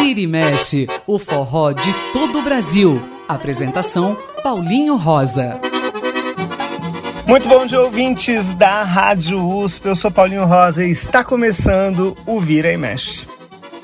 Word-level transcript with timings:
Vira 0.00 0.20
e 0.20 0.26
mexe, 0.26 0.86
o 1.06 1.18
forró 1.18 1.72
de 1.72 1.92
todo 2.12 2.38
o 2.38 2.42
Brasil. 2.42 3.00
Apresentação 3.28 4.16
Paulinho 4.42 4.96
Rosa. 4.96 5.60
Muito 7.26 7.46
bom 7.46 7.66
dia, 7.66 7.80
ouvintes 7.80 8.52
da 8.54 8.82
Rádio 8.82 9.46
USP. 9.46 9.86
Eu 9.86 9.94
sou 9.94 10.10
Paulinho 10.10 10.46
Rosa 10.46 10.84
e 10.84 10.90
está 10.90 11.22
começando 11.22 12.16
o 12.26 12.40
Vira 12.40 12.72
e 12.72 12.76
Mexe. 12.76 13.26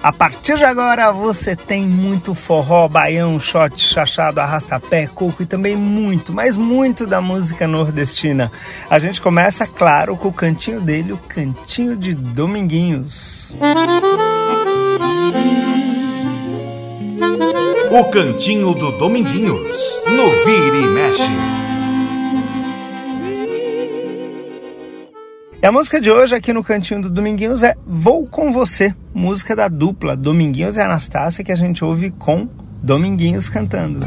A 0.05 0.13
partir 0.13 0.59
de 0.59 0.65
agora 0.67 1.11
você 1.11 1.57
tem 1.57 1.89
muito 1.89 2.35
forró, 2.35 2.87
baião, 2.87 3.41
shot, 3.41 3.81
chachado, 3.81 4.39
arrastapé, 4.39 5.07
coco 5.07 5.43
e 5.43 5.47
também 5.47 5.75
muito, 5.75 6.31
mas 6.31 6.59
muito 6.59 7.07
da 7.07 7.23
música 7.23 7.67
nordestina. 7.67 8.53
A 8.91 8.99
gente 8.99 9.19
começa, 9.19 9.67
claro, 9.67 10.15
com 10.15 10.29
o 10.29 10.33
cantinho 10.33 10.79
dele, 10.79 11.15
o 11.15 11.17
cantinho 11.17 11.97
de 11.97 12.13
Dominguinhos. 12.13 13.57
O 17.91 18.05
cantinho 18.11 18.75
do 18.75 18.99
Dominguinhos, 18.99 20.03
no 20.07 20.31
Vira 20.45 20.77
e 20.77 20.87
Mexe. 20.89 21.64
E 25.65 25.67
a 25.67 25.73
música 25.73 25.99
de 25.99 26.11
hoje 26.11 26.37
aqui 26.37 26.53
no 26.53 26.63
Cantinho 26.63 27.01
do 27.01 27.09
Dominguinhos 27.09 27.63
é 27.63 27.75
Vou 27.87 28.27
Com 28.27 28.53
Você, 28.53 28.95
música 29.15 29.57
da 29.57 29.67
dupla 29.67 30.15
Dominguinhos 30.15 30.77
e 30.77 30.81
Anastácia 30.83 31.43
que 31.43 31.51
a 31.51 31.55
gente 31.55 31.83
ouve 31.83 32.11
com 32.11 32.47
Dominguinhos 32.83 33.49
cantando. 33.49 34.01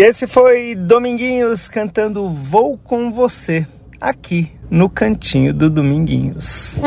E 0.00 0.02
esse 0.02 0.26
foi 0.26 0.74
Dominguinhos 0.74 1.68
cantando 1.68 2.26
Vou 2.30 2.78
com 2.78 3.12
Você, 3.12 3.66
aqui 4.00 4.50
no 4.70 4.88
cantinho 4.88 5.52
do 5.52 5.68
Dominguinhos. 5.68 6.80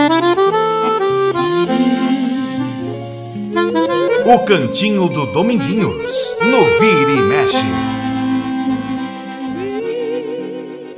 O 4.25 4.39
cantinho 4.45 5.07
do 5.09 5.27
Dominguinhos, 5.27 6.37
no 6.41 6.65
Vira 6.79 7.11
e 7.11 7.21
Mexe. 7.21 7.65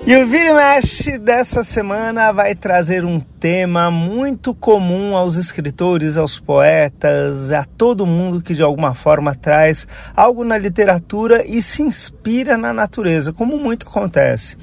E 0.07 0.15
o 0.15 0.25
Vira 0.25 0.49
e 0.51 0.53
Mexe 0.53 1.14
dessa 1.25 1.63
semana 1.63 2.31
vai 2.31 2.53
trazer 2.53 3.03
um 3.03 3.19
tema 3.19 3.90
muito 3.90 4.53
comum 4.53 5.16
aos 5.16 5.38
escritores, 5.38 6.19
aos 6.19 6.40
poetas, 6.40 7.52
a 7.52 7.66
todo 7.66 8.06
mundo 8.06 8.44
que 8.44 8.53
de 8.53 8.62
alguma 8.62 8.94
forma 8.94 9.34
traz 9.34 9.88
algo 10.16 10.44
na 10.44 10.56
literatura 10.56 11.44
e 11.44 11.63
se 11.63 11.81
inspira 11.81 12.56
na 12.56 12.72
natureza, 12.72 13.34
como 13.34 13.58
muito 13.58 13.88
acontece. 13.88 14.56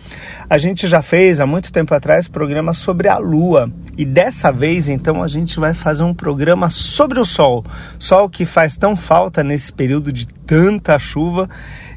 A 0.49 0.57
gente 0.57 0.87
já 0.87 1.03
fez 1.03 1.41
há 1.41 1.47
muito 1.47 1.73
tempo 1.73 1.93
atrás 1.97 2.29
programas 2.29 2.77
sobre 2.77 3.09
a 3.09 3.19
lua. 3.19 3.69
E 3.99 4.05
dessa 4.05 4.53
vez 4.53 4.89
então 4.89 5.21
a 5.21 5.27
gente 5.27 5.59
vai 5.59 5.75
fazer 5.75 6.05
um 6.05 6.15
programa 6.15 6.71
sobre 6.71 7.19
o 7.19 7.25
sol, 7.25 7.65
sol 7.99 8.31
que 8.31 8.45
faz 8.45 8.77
tão 8.77 8.95
falta 8.95 9.43
nesse 9.43 9.73
período 9.73 10.13
de 10.13 10.29
tanta 10.29 10.97
chuva. 10.97 11.51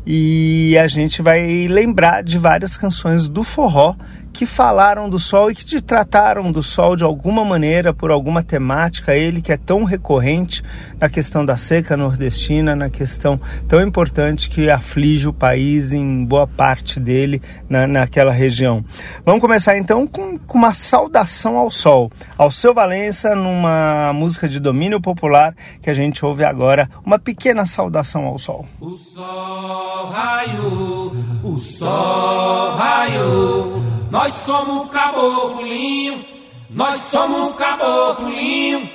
E 0.07 0.75
a 0.77 0.87
gente 0.87 1.21
vai 1.21 1.67
lembrar 1.67 2.23
de 2.23 2.37
várias 2.37 2.77
canções 2.77 3.29
do 3.29 3.43
forró 3.43 3.95
que 4.35 4.45
falaram 4.45 5.09
do 5.09 5.17
sol 5.17 5.49
e 5.49 5.55
que 5.55 5.65
te 5.65 5.79
trataram 5.79 6.51
do 6.51 6.61
sol 6.61 6.97
de 6.97 7.05
alguma 7.05 7.45
maneira, 7.45 7.93
por 7.93 8.11
alguma 8.11 8.43
temática, 8.43 9.15
ele 9.15 9.41
que 9.41 9.51
é 9.51 9.57
tão 9.57 9.85
recorrente 9.85 10.61
na 10.99 11.07
questão 11.07 11.45
da 11.45 11.55
seca 11.55 11.95
nordestina, 11.95 12.75
na 12.75 12.89
questão 12.89 13.39
tão 13.65 13.81
importante 13.81 14.49
que 14.49 14.69
aflige 14.69 15.29
o 15.29 15.33
país 15.33 15.93
em 15.93 16.25
boa 16.25 16.45
parte 16.45 16.99
dele 16.99 17.41
na, 17.69 17.87
naquela 17.87 18.33
região. 18.33 18.83
Vamos 19.23 19.39
começar 19.39 19.77
então 19.77 20.05
com, 20.05 20.37
com 20.37 20.57
uma 20.57 20.73
saudação 20.73 21.55
ao 21.57 21.71
sol, 21.71 22.11
ao 22.37 22.51
seu 22.51 22.73
Valença, 22.73 23.33
numa 23.33 24.11
música 24.13 24.49
de 24.49 24.59
domínio 24.59 24.99
popular 24.99 25.55
que 25.81 25.89
a 25.89 25.93
gente 25.93 26.25
ouve 26.25 26.43
agora, 26.43 26.89
uma 27.05 27.17
pequena 27.17 27.65
saudação 27.65 28.25
ao 28.25 28.37
sol. 28.37 28.65
O 28.81 28.95
sol 28.95 30.07
raiou, 30.07 31.15
o 31.41 31.57
sol 31.57 32.75
raiou. 32.75 33.94
Nós 34.09 34.33
somos 34.35 34.89
caboclinho, 34.89 36.23
nós 36.69 37.01
somos 37.01 37.55
caboclinho. 37.55 38.89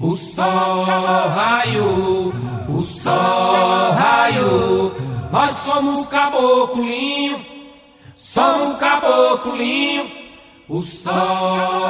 O 0.00 0.16
sol 0.16 0.84
raiou, 0.84 2.32
o 2.68 2.82
sol 2.82 3.92
raiou. 3.92 4.94
Nós 5.32 5.56
somos 5.56 6.06
caboclinho, 6.08 7.44
somos 8.16 8.78
caboclinho. 8.78 10.10
O 10.68 10.84
sol 10.84 11.16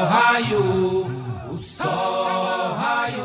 raiou, 0.09 1.07
o 1.51 1.59
sol 1.59 2.75
raiou. 2.77 3.18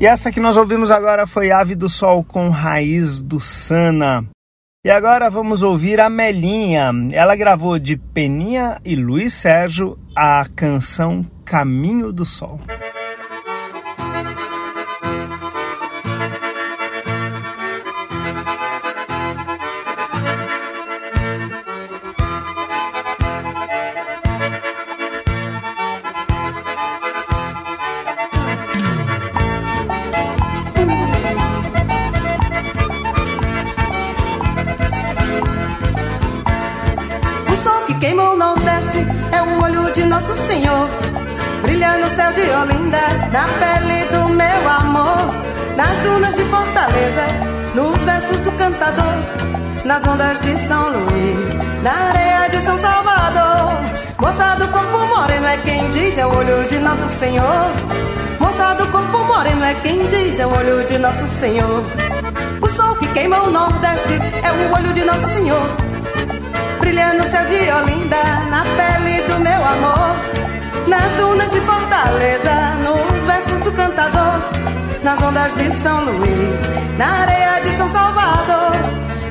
E 0.00 0.06
essa 0.06 0.32
que 0.32 0.40
nós 0.40 0.56
ouvimos 0.56 0.90
agora 0.90 1.26
foi 1.26 1.50
Ave 1.50 1.74
do 1.74 1.86
Sol 1.86 2.24
com 2.24 2.48
Raiz 2.48 3.20
do 3.20 3.38
Sana. 3.38 4.24
E 4.82 4.90
agora 4.90 5.28
vamos 5.28 5.62
ouvir 5.62 6.00
a 6.00 6.08
Melinha. 6.08 6.90
Ela 7.12 7.36
gravou 7.36 7.78
de 7.78 7.98
Peninha 7.98 8.80
e 8.82 8.96
Luiz 8.96 9.34
Sérgio 9.34 9.98
a 10.16 10.46
canção 10.56 11.22
Caminho 11.44 12.10
do 12.14 12.24
Sol. 12.24 12.58
Olho 56.40 56.68
de 56.68 56.78
Nosso 56.78 57.06
Senhor. 57.08 57.66
Moça 58.38 58.74
do 58.74 58.86
corpo 58.90 59.18
moreno 59.24 59.62
é 59.62 59.74
quem 59.82 59.98
diz, 60.06 60.38
é 60.40 60.46
o 60.46 60.50
olho 60.50 60.82
de 60.86 60.98
Nosso 60.98 61.28
Senhor. 61.28 61.82
O 62.62 62.68
sol 62.68 62.96
que 62.96 63.06
queima 63.08 63.42
o 63.42 63.50
Nordeste 63.50 64.14
é 64.42 64.50
o 64.50 64.74
olho 64.74 64.90
de 64.94 65.04
Nosso 65.04 65.26
Senhor. 65.34 65.66
Brilha 66.80 67.12
no 67.12 67.24
céu 67.24 67.44
de 67.44 67.70
Olinda, 67.70 68.22
na 68.50 68.62
pele 68.76 69.20
do 69.28 69.38
meu 69.38 69.64
amor 69.74 70.16
nas 70.88 71.12
dunas 71.16 71.50
de 71.52 71.60
Fortaleza, 71.60 72.54
nos 72.84 73.24
versos 73.24 73.60
do 73.60 73.72
cantador, 73.72 74.40
nas 75.04 75.22
ondas 75.22 75.54
de 75.54 75.70
São 75.82 76.04
Luís, 76.04 76.60
na 76.96 77.20
areia 77.20 77.60
de 77.60 77.76
São 77.76 77.88
Salvador. 77.90 78.72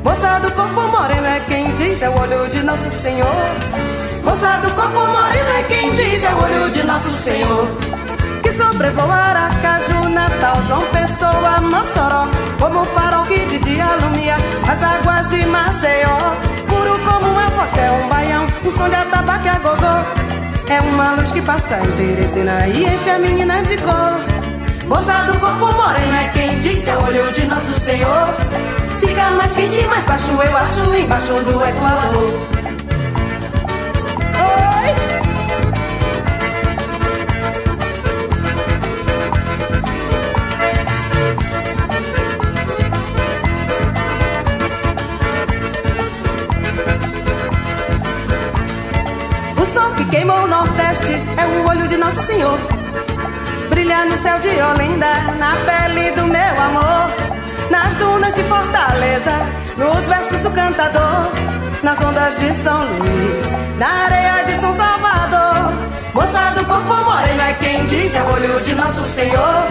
Moça 0.03 0.39
do 0.41 0.51
corpo 0.51 0.81
moreno 0.95 1.25
é 1.25 1.41
quem 1.49 1.73
diz, 1.73 2.01
é 2.01 2.09
o 2.09 2.17
olho 2.17 2.63
nosso 2.63 2.89
Senhor. 2.91 4.08
Moça 4.23 4.59
do 4.61 4.69
corpo 4.75 4.99
moreno 5.07 5.49
é 5.57 5.63
quem 5.63 5.93
diz 5.93 6.23
é 6.23 6.29
o 6.33 6.43
olho 6.43 6.71
de 6.71 6.83
nosso 6.83 7.11
Senhor. 7.11 7.67
Que 8.43 8.51
sobrevoa 8.53 9.13
Aracaju, 9.13 10.09
Natal, 10.09 10.61
João 10.67 10.81
Pessoa, 10.91 11.61
Mossoró. 11.61 12.27
Como 12.59 12.85
farol 12.85 13.25
que 13.25 13.45
de 13.45 13.59
dia 13.59 13.85
alumia 13.85 14.35
as 14.67 14.83
águas 14.83 15.29
de 15.29 15.45
Maceió. 15.45 16.17
Puro 16.67 16.99
como 16.99 17.31
uma 17.31 17.49
foché, 17.51 17.89
um 17.91 18.07
baião, 18.09 18.47
um 18.65 18.71
som 18.71 18.89
de 18.89 18.95
atabaque 18.95 19.49
a 19.49 19.59
gogô. 19.59 20.29
É 20.69 20.81
uma 20.81 21.13
luz 21.13 21.31
que 21.31 21.41
passa 21.41 21.79
em 21.79 21.91
Teresina 21.91 22.67
e 22.67 22.85
enche 22.93 23.09
a 23.09 23.19
menina 23.19 23.63
de 23.63 23.77
cor. 23.77 24.19
Moça 24.87 25.23
do 25.23 25.39
corpo 25.39 25.65
moreno 25.65 26.15
é 26.15 26.29
quem 26.33 26.59
diz 26.59 26.87
é 26.87 26.95
o 26.95 27.05
olho 27.05 27.31
de 27.31 27.45
nosso 27.45 27.73
Senhor. 27.79 28.27
Fica 28.99 29.31
mais 29.31 29.53
quente, 29.53 29.81
mais 29.87 30.03
baixo, 30.05 30.31
eu 30.31 30.57
acho, 30.57 30.95
embaixo 30.95 31.33
do 31.33 31.63
Equador. 31.63 32.68
Olho 51.69 51.87
de 51.87 51.97
Nosso 51.97 52.21
Senhor. 52.23 52.57
Brilha 53.69 54.05
no 54.05 54.17
céu 54.17 54.39
de 54.39 54.49
Olinda, 54.49 55.11
na 55.37 55.55
pele 55.67 56.11
do 56.11 56.25
meu 56.25 56.61
amor. 56.61 57.11
Nas 57.69 57.95
dunas 57.95 58.33
de 58.33 58.43
Fortaleza, 58.43 59.35
nos 59.77 60.05
versos 60.05 60.41
do 60.41 60.49
cantador. 60.49 61.29
Nas 61.83 62.01
ondas 62.01 62.39
de 62.39 62.53
São 62.55 62.83
Luís, 62.85 63.47
na 63.77 63.87
areia 64.05 64.43
de 64.45 64.59
São 64.59 64.73
Salvador. 64.73 65.71
Moça 66.13 66.53
do 66.55 66.65
corpo 66.65 66.95
moreno 67.05 67.41
é 67.41 67.53
quem 67.53 67.85
diz 67.85 68.13
é 68.15 68.21
o 68.21 68.33
olho 68.33 68.59
de 68.59 68.75
Nosso 68.75 69.03
Senhor. 69.03 69.63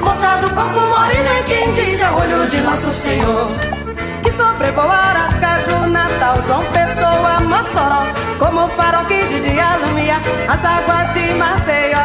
Moça 0.00 0.38
do 0.40 0.50
corpo 0.54 0.80
moreno 0.80 1.28
é 1.38 1.42
quem 1.46 1.72
diz 1.72 2.00
é 2.00 2.10
o 2.10 2.18
olho 2.18 2.48
de 2.48 2.60
Nosso 2.62 2.92
Senhor. 2.94 3.75
Que 4.36 4.42
sobrevoa 4.42 4.94
Aracaju, 4.94 5.86
Natal, 5.88 6.36
João 6.46 6.62
Pessoa, 6.66 7.40
Mossoró. 7.40 8.02
Como 8.38 8.68
farol 8.68 9.06
que 9.06 9.24
de 9.24 9.40
dia 9.40 9.64
alumia 9.64 10.16
as 10.46 10.62
águas 10.62 11.14
de 11.14 11.32
Maceió. 11.34 12.04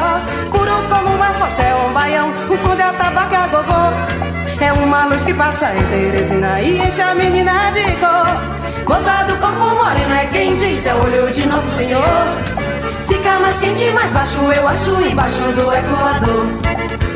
Puro 0.49 0.77
como 0.87 1.13
uma 1.13 1.33
foché, 1.33 1.75
um 1.75 1.91
baião, 1.91 2.29
um 2.29 2.57
som 2.57 2.73
de 2.73 2.83
atabaque 2.83 3.35
a 3.35 3.47
gogô. 3.47 4.63
É 4.63 4.71
uma 4.71 5.07
luz 5.07 5.21
que 5.25 5.33
passa 5.33 5.73
em 5.75 5.83
Teresina 5.87 6.61
e 6.61 6.77
enche 6.79 7.01
a 7.01 7.13
menina 7.15 7.69
de 7.73 7.83
cor. 7.97 8.87
Moça 8.87 9.25
do 9.27 9.35
corpo 9.37 9.75
moreno 9.75 10.13
é 10.13 10.25
quem 10.31 10.55
diz, 10.55 10.85
é 10.85 10.93
o 10.93 11.03
olho 11.03 11.29
de 11.33 11.45
Nosso 11.47 11.69
Senhor. 11.75 12.03
Fica 13.09 13.39
mais 13.39 13.59
quente, 13.59 13.91
mais 13.91 14.11
baixo, 14.13 14.39
eu 14.55 14.67
acho, 14.69 15.01
embaixo 15.01 15.41
do 15.41 15.73
Equador. 15.73 17.10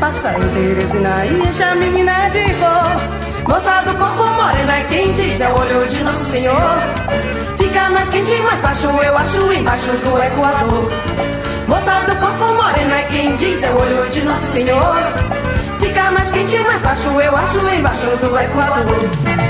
Passa 0.00 0.32
em 0.32 0.48
Teresina 0.54 1.26
e 1.26 1.40
enche 1.42 1.74
menina 1.78 2.28
de 2.30 2.44
cor. 2.54 3.46
Moça 3.46 3.82
do 3.82 3.94
corpo 3.98 4.26
moreno 4.32 4.70
é 4.70 4.84
quem 4.88 5.12
diz, 5.12 5.40
é 5.40 5.48
o 5.48 5.58
olho 5.58 5.86
de 5.88 6.02
Nosso 6.02 6.24
Senhor. 6.24 6.56
Fica 7.58 7.90
mais 7.90 8.08
quente, 8.08 8.40
mais 8.42 8.60
baixo, 8.62 8.86
eu 8.86 9.18
acho, 9.18 9.52
embaixo 9.52 9.90
do 9.92 10.22
Equador. 10.22 10.90
Moça 11.68 12.00
do 12.06 12.16
corpo 12.16 12.54
moreno 12.54 12.94
é 12.94 13.02
quem 13.10 13.36
diz, 13.36 13.62
é 13.62 13.70
o 13.70 13.78
olho 13.78 14.08
de 14.08 14.24
Nosso 14.24 14.46
Senhor. 14.46 14.94
Fica 15.80 16.10
mais 16.10 16.30
quente, 16.30 16.58
mais 16.60 16.82
baixo, 16.82 17.08
eu 17.08 17.36
acho, 17.36 17.58
embaixo 17.68 18.16
do 18.16 18.38
Equador. 18.38 19.49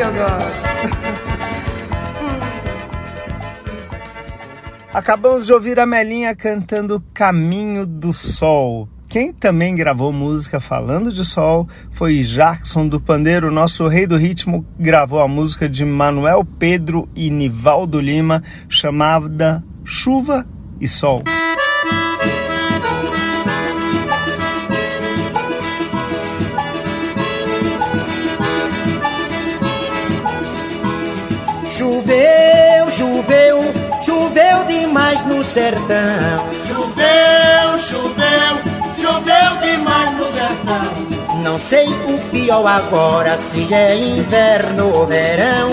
Que 0.00 0.06
eu 0.06 0.12
gosto. 0.12 0.70
Acabamos 4.94 5.46
de 5.46 5.52
ouvir 5.52 5.78
a 5.78 5.84
Melinha 5.84 6.34
cantando 6.34 7.04
Caminho 7.12 7.86
do 7.86 8.14
Sol. 8.14 8.88
Quem 9.08 9.32
também 9.32 9.74
gravou 9.74 10.12
música 10.12 10.60
falando 10.60 11.12
de 11.12 11.24
sol 11.24 11.68
foi 11.90 12.20
Jackson 12.20 12.86
do 12.86 13.00
Pandeiro, 13.00 13.50
nosso 13.50 13.88
rei 13.88 14.06
do 14.06 14.16
ritmo, 14.16 14.64
gravou 14.78 15.18
a 15.18 15.26
música 15.26 15.68
de 15.68 15.84
Manuel 15.84 16.44
Pedro 16.44 17.08
e 17.14 17.28
Nivaldo 17.28 18.00
Lima, 18.00 18.42
chamada 18.68 19.64
Chuva 19.84 20.46
e 20.80 20.86
Sol. 20.86 21.24
Sertão. 35.50 36.46
Choveu, 36.64 37.78
choveu, 37.78 38.54
choveu 38.96 39.56
demais 39.60 40.12
no 40.12 40.24
sertão. 40.24 41.42
Não 41.42 41.58
sei 41.58 41.88
o 41.88 42.18
pior 42.30 42.64
agora, 42.64 43.36
se 43.38 43.72
é 43.74 43.96
inverno 43.96 44.92
ou 44.94 45.06
verão. 45.06 45.70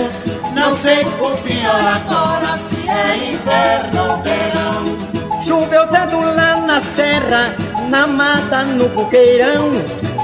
Não 0.52 0.74
sei 0.74 1.04
o 1.04 1.36
pior 1.42 1.80
agora, 1.80 2.58
se 2.58 2.88
é 2.88 3.32
inverno 3.32 4.10
ou 4.10 4.22
verão. 4.22 5.44
Choveu 5.46 5.86
tanto 5.86 6.18
lá 6.18 6.56
na 6.56 6.82
serra, 6.82 7.54
na 7.88 8.06
mata, 8.08 8.64
no 8.64 8.88
buqueirão. 8.88 9.70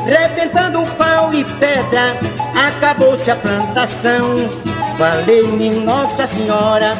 Rebentando 0.04 0.84
pau 0.98 1.32
e 1.32 1.44
pedra, 1.44 2.02
acabou-se 2.66 3.30
a 3.30 3.36
plantação. 3.36 4.36
Valeu-me 4.98 5.70
Nossa 5.80 6.26
Senhora, 6.26 6.94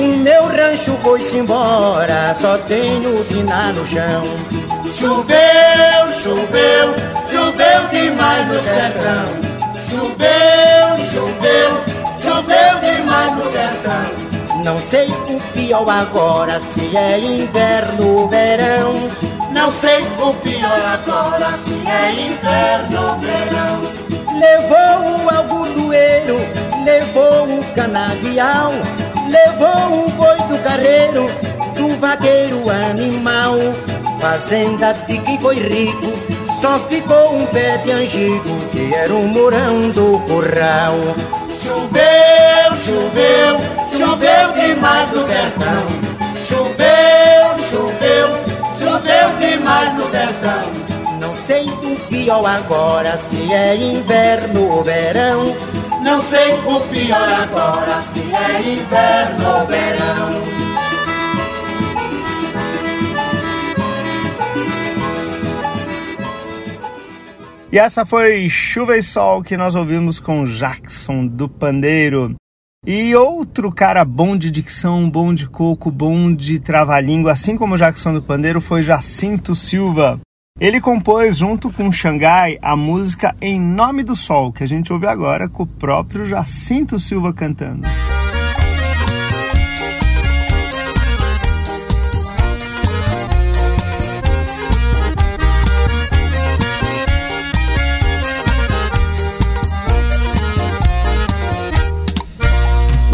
o 0.00 0.16
meu 0.18 0.46
rancho 0.46 0.96
foi-se 1.02 1.38
embora, 1.38 2.34
só 2.34 2.56
tenho 2.58 3.20
usina 3.20 3.72
no 3.72 3.86
chão. 3.86 4.24
Choveu, 4.94 6.08
choveu, 6.22 6.94
choveu 7.30 7.88
demais 7.90 8.48
no 8.48 8.54
sertão. 8.60 9.50
Choveu, 9.90 11.10
choveu, 11.12 11.70
choveu 12.18 12.80
demais 12.80 13.36
no 13.36 13.44
sertão. 13.44 14.64
Não 14.64 14.80
sei 14.80 15.08
o 15.08 15.40
pior 15.52 15.88
agora, 15.88 16.58
se 16.60 16.96
é 16.96 17.18
inverno 17.18 18.20
ou 18.20 18.28
verão. 18.28 18.92
Não 19.52 19.70
sei 19.70 20.00
o 20.18 20.32
pior 20.34 20.80
agora, 20.94 21.52
se 21.52 21.74
é 21.86 22.12
inverno 22.12 23.06
ou 23.06 23.18
verão. 23.18 24.00
Levou 24.38 25.24
o 25.24 25.36
algodoeiro, 25.36 26.36
levou 26.84 27.58
o 27.58 27.64
canavial, 27.74 28.72
levou 29.30 30.06
o 30.06 30.10
boi 30.10 30.36
do 30.48 30.62
carreiro, 30.62 31.26
do 31.76 31.88
vaqueiro 32.00 32.68
animal. 32.68 33.56
Fazenda 34.20 34.92
de 35.06 35.18
quem 35.18 35.38
foi 35.40 35.56
rico, 35.56 36.12
só 36.60 36.78
ficou 36.78 37.34
um 37.34 37.46
pé 37.46 37.78
de 37.78 37.90
angico, 37.92 38.48
que 38.70 38.94
era 38.94 39.14
um 39.14 39.28
morão 39.28 39.90
do 39.90 40.18
curral. 40.20 40.94
Choveu, 41.62 42.76
choveu, 42.84 43.56
choveu 43.96 44.52
demais 44.52 45.10
no 45.10 45.26
sertão. 45.26 46.10
Choveu, 46.46 47.70
choveu, 47.70 48.28
choveu 48.78 49.36
demais 49.38 49.94
no 49.94 50.02
sertão. 50.10 50.90
Não 51.20 51.34
sei 51.36 51.64
o 51.64 51.96
pior 52.08 52.44
agora, 52.44 53.16
se 53.16 53.52
é 53.52 53.76
inverno 53.76 54.70
ou 54.70 54.84
verão. 54.84 55.44
Não 56.02 56.22
sei 56.22 56.52
o 56.54 56.80
pior 56.88 57.28
agora, 57.42 58.02
se 58.02 58.20
é 58.20 58.72
inverno 58.72 59.48
ou 59.48 59.66
verão. 59.66 60.60
E 67.72 67.78
essa 67.78 68.04
foi 68.04 68.48
Chuva 68.48 68.96
e 68.96 69.02
Sol 69.02 69.44
que 69.44 69.56
nós 69.56 69.76
ouvimos 69.76 70.18
com 70.18 70.44
Jackson 70.44 71.24
do 71.26 71.48
Pandeiro. 71.48 72.34
E 72.84 73.14
outro 73.14 73.70
cara 73.70 74.04
bom 74.04 74.36
de 74.36 74.50
dicção, 74.50 75.08
bom 75.08 75.32
de 75.34 75.46
coco, 75.46 75.90
bom 75.90 76.34
de 76.34 76.58
trava-língua, 76.58 77.32
assim 77.32 77.56
como 77.56 77.76
Jackson 77.76 78.14
do 78.14 78.22
Pandeiro, 78.22 78.60
foi 78.60 78.82
Jacinto 78.82 79.54
Silva. 79.54 80.18
Ele 80.58 80.80
compôs 80.80 81.36
junto 81.36 81.70
com 81.70 81.92
Xangai 81.92 82.58
a 82.60 82.76
música 82.76 83.34
Em 83.40 83.58
Nome 83.58 84.02
do 84.02 84.14
Sol, 84.14 84.52
que 84.52 84.62
a 84.62 84.66
gente 84.66 84.92
ouve 84.92 85.06
agora 85.06 85.48
com 85.48 85.62
o 85.62 85.66
próprio 85.66 86.26
Jacinto 86.26 86.98
Silva 86.98 87.32
cantando. 87.32 87.86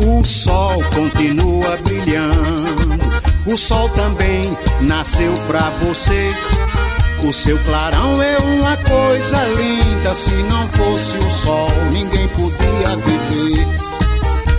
O 0.05 0.25
sol 0.25 0.83
continua 0.95 1.77
brilhando, 1.85 2.99
o 3.47 3.57
sol 3.57 3.89
também 3.91 4.43
nasceu 4.81 5.33
pra 5.47 5.71
você. 5.71 6.56
O 7.23 7.33
seu 7.33 7.59
clarão 7.65 8.23
é 8.23 8.39
uma 8.39 8.77
coisa 8.77 9.45
linda, 9.57 10.15
se 10.15 10.35
não 10.35 10.69
fosse 10.69 11.19
o 11.19 11.31
sol, 11.31 11.69
ninguém 11.93 12.29
podia 12.29 12.97
viver. 13.05 13.67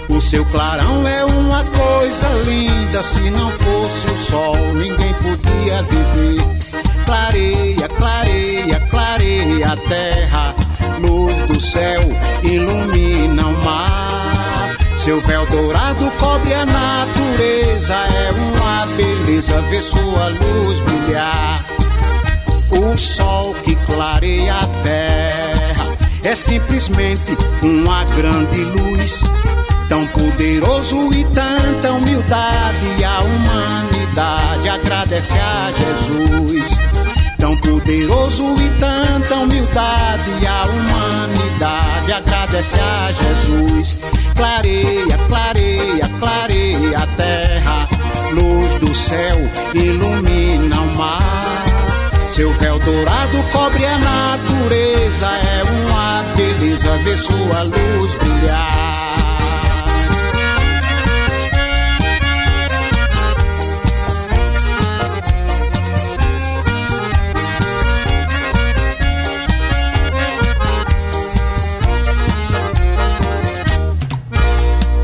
O 0.09 0.21
seu 0.21 0.43
clarão 0.45 1.07
é 1.07 1.23
uma 1.25 1.63
coisa 1.63 2.29
linda, 2.45 3.03
se 3.03 3.29
não 3.29 3.51
fosse 3.51 4.07
o 4.07 4.17
sol, 4.17 4.55
ninguém 4.77 5.13
podia 5.15 5.81
viver. 5.83 6.57
Clareia, 7.05 7.87
clareia, 7.87 8.79
clareia 8.89 9.71
a 9.71 9.77
terra, 9.77 10.55
luz 10.99 11.35
do 11.47 11.61
céu 11.61 12.01
ilumina 12.43 13.47
o 13.47 13.63
mar. 13.63 14.75
Seu 14.97 15.21
véu 15.21 15.45
dourado 15.45 16.11
cobre 16.19 16.53
a 16.53 16.65
natureza, 16.65 17.93
é 17.93 18.31
uma 18.31 18.85
beleza 18.97 19.61
ver 19.69 19.83
sua 19.83 20.27
luz 20.29 20.79
brilhar. 20.81 21.66
O 22.77 22.95
sol 22.95 23.55
que 23.65 23.75
clareia 23.87 24.53
a 24.53 24.67
terra 24.83 25.97
é 26.23 26.35
simplesmente 26.35 27.35
uma 27.63 28.03
grande 28.03 28.63
luz. 28.65 29.19
Tão 29.89 30.05
poderoso 30.07 31.11
e 31.11 31.23
tanta 31.25 31.91
humildade, 31.93 33.03
a 33.03 33.21
humanidade 33.23 34.69
agradece 34.69 35.33
a 35.39 35.71
Jesus. 35.71 36.65
Tão 37.39 37.57
poderoso 37.57 38.43
e 38.61 38.69
tanta 38.79 39.35
humildade, 39.35 40.45
a 40.45 40.65
humanidade 40.65 42.11
agradece 42.11 42.79
a 42.79 43.11
Jesus. 43.11 43.99
Clareia, 44.35 45.17
clareia, 45.27 46.09
clareia 46.19 46.97
a 46.99 47.07
terra, 47.15 47.87
luz 48.33 48.79
do 48.81 48.93
céu 48.93 49.37
ilumina 49.73 50.81
o 50.81 50.97
mar. 50.97 51.66
Seu 52.37 52.53
véu 52.53 52.77
dourado 52.77 53.37
cobre 53.51 53.83
a 53.83 53.97
natureza, 53.97 55.25
é 55.25 55.63
uma 55.63 56.21
beleza 56.35 56.97
ver 56.99 57.17
sua 57.17 57.63
luz 57.63 58.11
brilhar. 58.19 58.77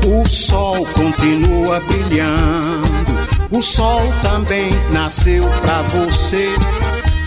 O 0.06 0.28
sol 0.28 0.86
continua 0.86 1.80
brilhando, 1.80 3.12
o 3.50 3.60
sol 3.60 4.02
também 4.22 4.70
nasceu 4.92 5.42
pra 5.62 5.82
você. 5.82 6.73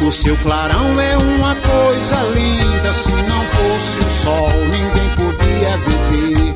O 0.08 0.12
seu 0.12 0.38
clarão 0.38 0.94
é 1.02 1.18
uma 1.18 1.54
coisa 1.54 2.22
linda, 2.34 2.94
se 2.94 3.12
não 3.12 3.44
fosse 3.44 4.00
o 4.00 4.12
sol, 4.24 4.50
ninguém 4.72 5.10
podia 5.18 5.78
viver. 5.86 6.56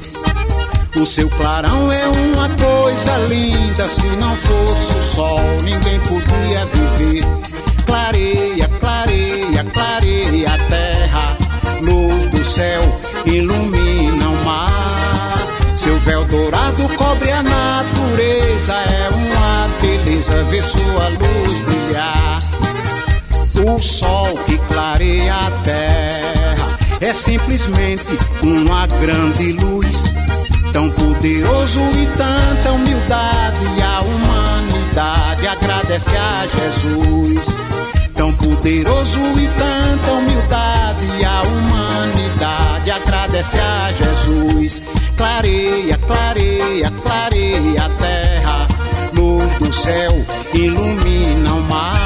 O 1.02 1.06
seu 1.06 1.30
clarão 1.32 1.92
é 1.92 2.08
uma 2.08 2.48
coisa 2.48 3.18
linda, 3.28 3.90
se 3.90 4.06
não 4.06 4.34
fosse 4.38 4.98
o 4.98 5.02
sol, 5.02 5.40
ninguém 5.64 6.00
podia 6.00 6.66
viver. 6.68 7.26
Clareia, 7.86 8.70
clareia, 8.80 9.66
clareia 9.66 10.54
a 10.54 10.58
terra, 10.70 11.38
luz 11.82 12.30
do 12.30 12.46
céu 12.46 12.82
ilumina 13.26 14.30
o 14.30 14.46
mar. 14.46 15.38
Seu 15.76 16.00
véu 16.00 16.24
dourado 16.24 16.88
cobre 16.96 17.30
a 17.30 17.44
natureza, 17.44 18.74
é 18.76 19.10
uma 19.14 19.68
beleza 19.82 20.42
ver 20.46 20.64
sua 20.64 21.10
luz 21.10 21.66
brilhar. 21.66 22.51
O 23.64 23.78
sol 23.80 24.36
que 24.48 24.58
clareia 24.58 25.36
a 25.36 25.52
terra 25.62 26.80
é 27.00 27.14
simplesmente 27.14 28.18
uma 28.44 28.88
grande 28.88 29.52
luz. 29.52 30.12
Tão 30.74 30.90
poderoso 30.90 31.80
e 31.80 32.08
tanta 32.18 32.72
humildade, 32.72 33.66
a 33.84 34.02
humanidade 34.02 35.48
agradece 35.48 36.16
a 36.18 36.48
Jesus. 36.48 37.46
Tão 38.16 38.34
poderoso 38.34 39.20
e 39.38 39.48
tanta 39.50 40.12
humildade, 40.12 41.24
a 41.24 41.42
humanidade 41.44 42.90
agradece 42.90 43.60
a 43.60 43.92
Jesus. 43.92 44.84
Clareia, 45.16 45.98
clareia, 45.98 46.92
clareia 47.04 47.84
a 47.84 47.90
terra, 47.90 48.68
luz 49.14 49.52
do 49.60 49.72
céu 49.72 50.26
ilumina 50.52 51.54
o 51.54 51.62
mar. 51.62 52.01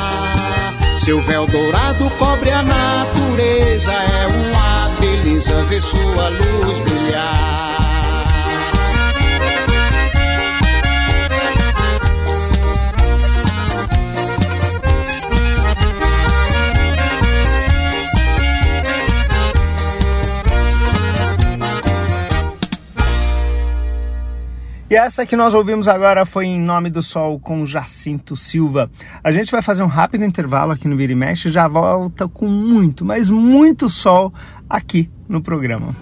Seu 1.06 1.22
véu 1.22 1.46
dourado 1.46 2.10
cobre 2.18 2.50
a 2.50 2.64
natureza, 2.64 3.94
é 3.94 4.26
uma 4.26 4.90
beleza 5.00 5.64
ver 5.66 5.80
sua 5.80 6.30
luz 6.30 6.80
brilhar. 6.80 7.75
E 24.96 24.98
essa 24.98 25.26
que 25.26 25.36
nós 25.36 25.54
ouvimos 25.54 25.90
agora 25.90 26.26
foi 26.26 26.46
Em 26.46 26.58
Nome 26.58 26.90
do 26.90 27.02
Sol 27.02 27.38
com 27.38 27.66
Jacinto 27.66 28.38
Silva. 28.38 28.90
A 29.22 29.30
gente 29.30 29.52
vai 29.52 29.62
fazer 29.62 29.84
um 29.84 29.88
rápido 29.88 30.24
intervalo 30.24 30.72
aqui 30.72 30.88
no 30.88 30.96
Vira 30.96 31.12
e 31.12 31.16
Mexe 31.16 31.50
e 31.50 31.52
já 31.52 31.68
volta 31.68 32.30
com 32.30 32.48
muito, 32.48 33.04
mas 33.04 33.30
muito 33.30 33.90
sol 33.90 34.34
aqui 34.70 35.10
no 35.28 35.42
programa. 35.42 35.94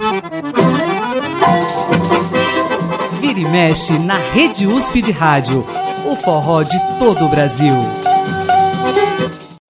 Vira 3.19 3.39
e 3.39 3.45
Mexe 3.45 3.97
na 3.97 4.19
Rede 4.31 4.67
USP 4.67 5.01
de 5.01 5.11
Rádio. 5.11 5.65
O 6.05 6.15
forró 6.15 6.61
de 6.61 6.79
todo 6.99 7.25
o 7.25 7.29
Brasil. 7.29 7.73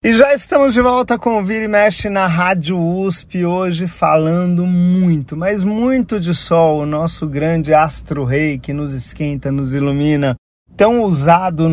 E 0.06 0.12
já 0.12 0.34
estamos 0.34 0.74
de 0.74 0.82
volta 0.82 1.18
com 1.18 1.40
o 1.40 1.46
Vira 1.46 1.64
e 1.64 1.68
Mexe 1.70 2.10
na 2.10 2.28
Rádio 2.28 2.78
USP, 2.78 3.46
hoje 3.46 3.88
falando 3.88 4.66
muito, 4.66 5.38
mas 5.38 5.64
muito 5.64 6.20
de 6.20 6.36
sol, 6.36 6.82
o 6.82 6.86
nosso 6.86 7.26
grande 7.26 7.74
astro-rei 7.74 8.60
que 8.60 8.74
nos 8.74 8.94
esquenta, 8.94 9.50
nos 9.50 9.74
ilumina, 9.74 10.36
tão 10.76 11.04
usado 11.04 11.70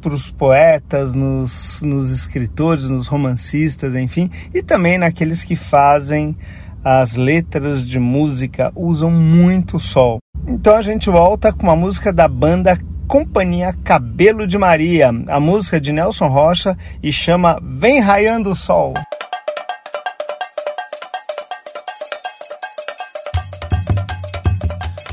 para 0.00 0.14
os 0.14 0.30
poetas, 0.30 1.12
nos, 1.12 1.82
nos 1.82 2.10
escritores, 2.10 2.88
nos 2.88 3.06
romancistas, 3.06 3.94
enfim, 3.94 4.30
e 4.54 4.62
também 4.62 4.96
naqueles 4.96 5.44
que 5.44 5.54
fazem 5.54 6.34
as 6.82 7.16
letras 7.16 7.86
de 7.86 7.98
música, 7.98 8.72
usam 8.74 9.10
muito 9.10 9.76
o 9.76 9.80
sol. 9.80 10.20
Então 10.48 10.74
a 10.74 10.80
gente 10.80 11.10
volta 11.10 11.52
com 11.52 11.64
uma 11.64 11.76
música 11.76 12.10
da 12.10 12.28
banda 12.28 12.78
Companhia 13.06 13.74
Cabelo 13.84 14.46
de 14.46 14.58
Maria, 14.58 15.10
a 15.28 15.38
música 15.38 15.80
de 15.80 15.92
Nelson 15.92 16.28
Rocha 16.28 16.76
e 17.02 17.12
chama 17.12 17.60
Vem 17.62 18.00
Raiando 18.00 18.50
o 18.50 18.54
Sol. 18.54 18.94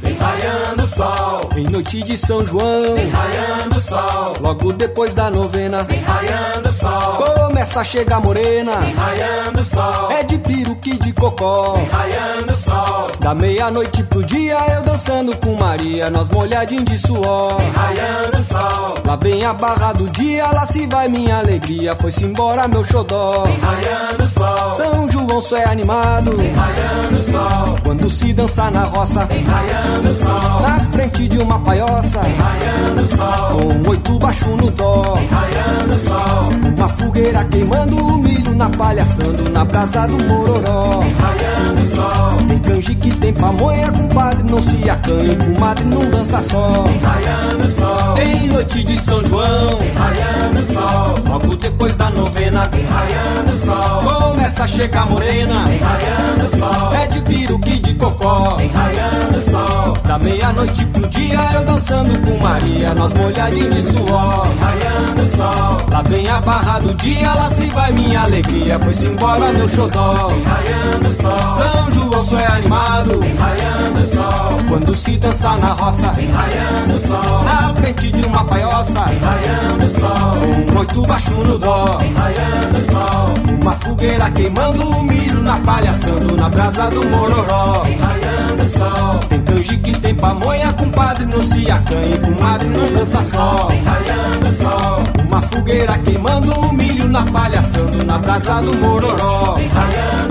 Vem 0.02 0.16
raiando 0.16 0.84
o 0.84 0.88
sol, 0.88 1.50
Em 1.56 1.68
noite 1.70 2.02
de 2.02 2.18
São 2.18 2.42
João, 2.42 2.96
vem 2.96 3.10
raiando 3.10 3.78
o 3.78 3.80
sol, 3.80 4.36
logo 4.40 4.74
depois 4.74 5.14
da 5.14 5.30
novena, 5.30 5.84
vem 5.84 6.00
raiando 6.00 6.70
o 6.70 6.72
sol, 6.72 7.51
começa 7.62 7.80
a 7.80 7.84
chegar 7.84 8.20
morena. 8.20 8.76
vem 8.78 8.94
raiando 8.96 9.64
sol, 9.64 10.12
É 10.12 10.24
de 10.24 10.38
piruqui 10.40 10.98
de 10.98 11.14
cocó, 11.14 11.76
vem 11.76 11.86
raiando 11.90 12.56
sol, 12.56 13.12
Da 13.20 13.36
meia-noite 13.36 14.02
pro 14.04 14.24
dia 14.24 14.58
eu 14.74 14.84
dançando 14.84 15.36
com 15.38 15.56
Maria, 15.56 16.10
nós 16.10 16.28
molhadinhos 16.30 16.86
de 16.86 16.98
suor. 16.98 17.58
Vem 17.58 17.72
raiando 17.72 18.44
sol. 18.44 18.96
Lá 19.06 19.16
vem 19.16 19.46
a 19.46 19.54
barra 19.54 19.94
do 19.94 20.10
dia, 20.10 20.48
lá 20.52 20.66
se 20.66 20.88
vai 20.88 21.08
minha 21.08 21.38
alegria, 21.38 21.96
foi-se 21.96 22.26
embora 22.26 22.68
meu 22.68 22.84
xodó. 22.84 23.44
Vem 23.46 23.60
raiando 23.60 24.26
sol. 24.26 24.74
São 24.74 25.12
João 25.12 25.42
só 25.42 25.58
é 25.58 25.66
animado. 25.66 26.36
Vem 26.38 26.54
raiando 26.54 27.32
sol. 27.32 27.78
Quando 27.84 28.10
se 28.10 28.34
dança 28.34 28.70
na 28.72 28.86
roça. 28.86 29.26
Vem 29.26 29.44
raiando 29.44 30.14
sol. 30.16 30.62
Na 30.62 30.80
frente 30.92 31.28
de 31.28 31.38
uma 31.38 31.60
paioça. 31.60 32.22
Vem 32.22 32.36
raiando 32.36 33.06
sol. 33.16 33.84
Com 33.84 33.90
oito 33.90 34.20
baixo 34.20 34.50
no 34.50 34.70
dó. 34.72 35.16
Vem 35.16 35.28
raiando 35.28 35.96
sol. 35.96 36.72
Uma 36.76 36.90
fogueira 36.90 37.44
queimando 37.52 37.98
o 37.98 38.18
milho 38.18 38.56
na 38.56 38.70
palha 38.70 39.04
assando 39.04 39.50
na 39.52 39.66
brasa 39.66 40.08
do 40.08 40.18
mororó. 40.26 41.00
Vem 41.00 41.14
raiando 41.14 41.82
o 41.82 41.96
sol. 41.96 42.31
Tem 42.62 42.76
canjique, 42.76 43.10
tem 43.18 43.34
pamonha, 43.34 43.92
compadre, 43.92 44.44
não 44.50 44.60
se 44.60 44.90
acanha, 44.90 45.36
comadre 45.36 45.86
não 45.86 46.10
dança 46.10 46.40
só. 46.42 46.84
Vem 46.84 47.00
raiando 47.00 47.68
sol. 47.74 48.14
Tem 48.14 48.48
noite 48.48 48.84
de 48.84 48.98
São 49.00 49.26
João, 49.26 49.78
Vem 49.80 49.92
raiando 49.94 50.74
sol. 50.74 51.20
logo 51.28 51.56
depois 51.56 51.96
da 51.96 52.10
novena. 52.12 52.68
Vem 52.72 52.86
raiando 52.86 53.66
sol. 53.66 54.30
Começa 54.32 54.64
a 54.64 54.68
chegar 54.68 55.06
morena, 55.08 55.54
Vem 55.68 55.80
raiando 55.80 56.58
sol. 56.60 56.94
é 56.94 57.08
de 57.08 57.22
piruqui 57.22 57.80
de 57.80 57.94
cocó. 57.96 58.56
Vem 58.58 58.70
raiando 58.70 59.52
sol. 59.52 59.98
Da 60.06 60.20
meia-noite 60.20 60.86
pro 60.86 61.08
dia 61.10 61.40
eu 61.56 61.66
dançando 61.66 62.20
com 62.20 62.38
Maria, 62.44 62.94
nós 62.94 63.14
molhadinhos 63.14 63.76
de 63.76 63.82
suor. 63.92 64.48
Vem 64.48 64.58
raiando 64.60 65.36
sol. 65.36 65.78
Lá 65.92 66.02
vem 66.04 66.30
a 66.30 66.40
barra 66.42 66.80
do 66.80 66.94
dia, 66.96 67.34
lá 67.34 67.50
se 67.50 67.66
vai 67.68 67.92
minha 67.94 68.22
alegria, 68.22 68.78
foi-se 68.80 69.08
embora 69.08 69.52
meu 69.52 69.68
xodó. 69.68 70.28
Vem 70.28 70.44
raiando 70.44 71.12
sol. 71.22 71.40
São 71.58 71.92
João 71.92 72.24
só 72.24 72.38
é 72.40 72.51
animado, 72.52 73.20
raiando 73.40 74.00
o 74.00 74.16
sol. 74.16 74.58
quando 74.70 74.96
se 74.96 75.18
dança 75.18 75.58
na 75.58 75.74
roça. 75.74 76.08
Vem 76.12 76.32
raiando 76.32 76.94
o 76.94 77.08
sol. 77.08 77.44
Na 77.44 77.74
frente 77.76 78.12
de 78.12 78.26
uma 78.26 78.44
paioça, 78.46 79.04
Vem 79.06 79.20
raiando 79.20 79.86
o 79.86 79.90
sol. 79.90 80.72
com 80.74 80.80
oito 80.80 81.02
baixo 81.04 81.32
no 81.34 81.58
dó. 81.58 81.98
Vem 82.00 82.14
raiando 82.14 82.78
o 82.78 82.92
sol. 82.92 83.56
Uma 83.62 83.72
fogueira 83.74 84.30
queimando 84.32 84.84
o 84.90 85.04
milho 85.04 85.42
na 85.44 85.58
palha 85.60 85.90
assando 85.90 86.36
na 86.36 86.50
brasa 86.50 86.90
do 86.90 87.08
mororó. 87.08 87.84
Vem 87.84 87.98
raiando 87.98 88.64
o 88.64 88.78
sol. 88.78 89.20
Tem 89.30 89.42
canjique, 89.42 90.00
tem 90.00 90.16
pamonha, 90.16 90.74
compadre 90.74 91.26
não 91.26 91.42
se 91.42 91.70
acanha, 91.70 92.18
comadre 92.20 92.68
não 92.68 92.94
dança 92.94 93.24
só. 93.24 93.68
Vem 93.68 93.84
raiando 93.84 94.48
o 94.48 94.56
sol. 94.56 95.26
Uma 95.28 95.42
fogueira 95.42 95.98
queimando 96.00 96.52
o 96.54 96.74
milho 96.74 97.08
na 97.08 97.24
palha 97.24 97.60
assando 97.60 98.06
na 98.06 98.18
brasa 98.18 98.62
do 98.62 98.74
mororó. 98.76 99.58
Raiando. 99.74 100.31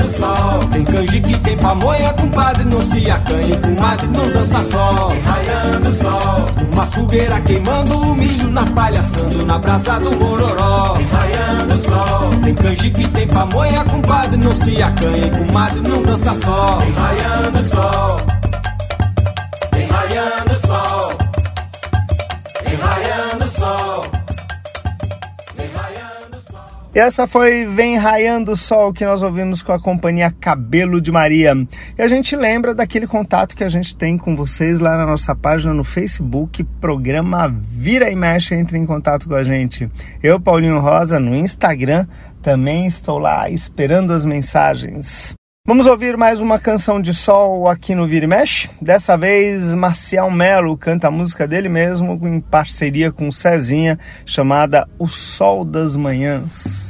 Tem 0.81 0.87
canjique, 0.87 1.38
tem 1.40 1.59
pamonha, 1.59 2.11
compadre 2.14 2.64
não 2.64 2.81
se 2.81 3.11
acanha, 3.11 3.55
comadre 3.59 4.07
não 4.07 4.27
dança 4.33 4.62
só. 4.62 5.12
Raiando 5.27 5.95
sol. 5.95 6.47
Uma 6.73 6.87
fogueira 6.87 7.38
queimando 7.43 7.99
o 7.99 8.14
milho 8.14 8.51
na 8.51 8.64
palha 8.64 9.01
assando 9.01 9.45
na 9.45 9.59
brasa 9.59 10.01
do 10.01 10.11
mororó. 10.16 10.97
Raiando 11.12 11.77
sol. 11.77 12.31
Tem 12.43 12.55
canjique, 12.55 13.07
tem 13.09 13.29
pamonha, 13.29 13.85
compadre 13.85 14.38
não 14.38 14.53
se 14.53 14.83
acanha, 14.83 15.31
comadre 15.31 15.81
não 15.81 16.03
dança 16.03 16.33
só. 16.33 16.79
Vem 16.79 16.93
raiando 16.93 17.62
sol. 17.69 18.16
Vem 19.73 19.87
raiando 19.87 20.66
sol. 20.66 21.00
E 26.92 26.98
essa 26.98 27.24
foi 27.24 27.66
Vem 27.66 27.96
Raiando 27.96 28.50
o 28.50 28.57
Sol 28.57 28.92
que 28.92 29.05
nós 29.05 29.22
ouvimos 29.22 29.62
com 29.62 29.70
a 29.70 29.79
companhia 29.79 30.35
Cabelo 30.40 31.00
de 31.00 31.12
Maria. 31.12 31.55
E 31.96 32.03
a 32.03 32.09
gente 32.09 32.35
lembra 32.35 32.74
daquele 32.74 33.07
contato 33.07 33.55
que 33.55 33.62
a 33.62 33.68
gente 33.68 33.94
tem 33.94 34.18
com 34.18 34.35
vocês 34.35 34.81
lá 34.81 34.96
na 34.96 35.07
nossa 35.07 35.33
página 35.33 35.72
no 35.72 35.85
Facebook, 35.85 36.64
programa 36.81 37.46
Vira 37.48 38.11
e 38.11 38.16
Mexe, 38.16 38.57
entre 38.57 38.76
em 38.76 38.85
contato 38.85 39.29
com 39.29 39.37
a 39.37 39.44
gente. 39.44 39.88
Eu, 40.20 40.40
Paulinho 40.40 40.81
Rosa, 40.81 41.20
no 41.20 41.37
Instagram, 41.37 42.09
também 42.42 42.88
estou 42.88 43.18
lá 43.18 43.48
esperando 43.48 44.12
as 44.12 44.24
mensagens. 44.24 45.37
Vamos 45.66 45.87
ouvir 45.87 46.16
mais 46.16 46.40
uma 46.40 46.59
canção 46.59 47.03
de 47.03 47.12
sol 47.12 47.68
aqui 47.68 47.94
no 47.94 48.07
Vira 48.07 48.25
e 48.25 48.29
Mexe? 48.29 48.70
Dessa 48.81 49.14
vez, 49.14 49.75
Marcial 49.75 50.31
Melo 50.31 50.75
canta 50.75 51.09
a 51.09 51.11
música 51.11 51.46
dele 51.46 51.68
mesmo 51.68 52.18
em 52.27 52.40
parceria 52.40 53.12
com 53.12 53.31
Cezinha, 53.31 53.99
chamada 54.25 54.88
O 54.99 55.07
Sol 55.07 55.62
das 55.62 55.96
Manhãs. 55.96 56.88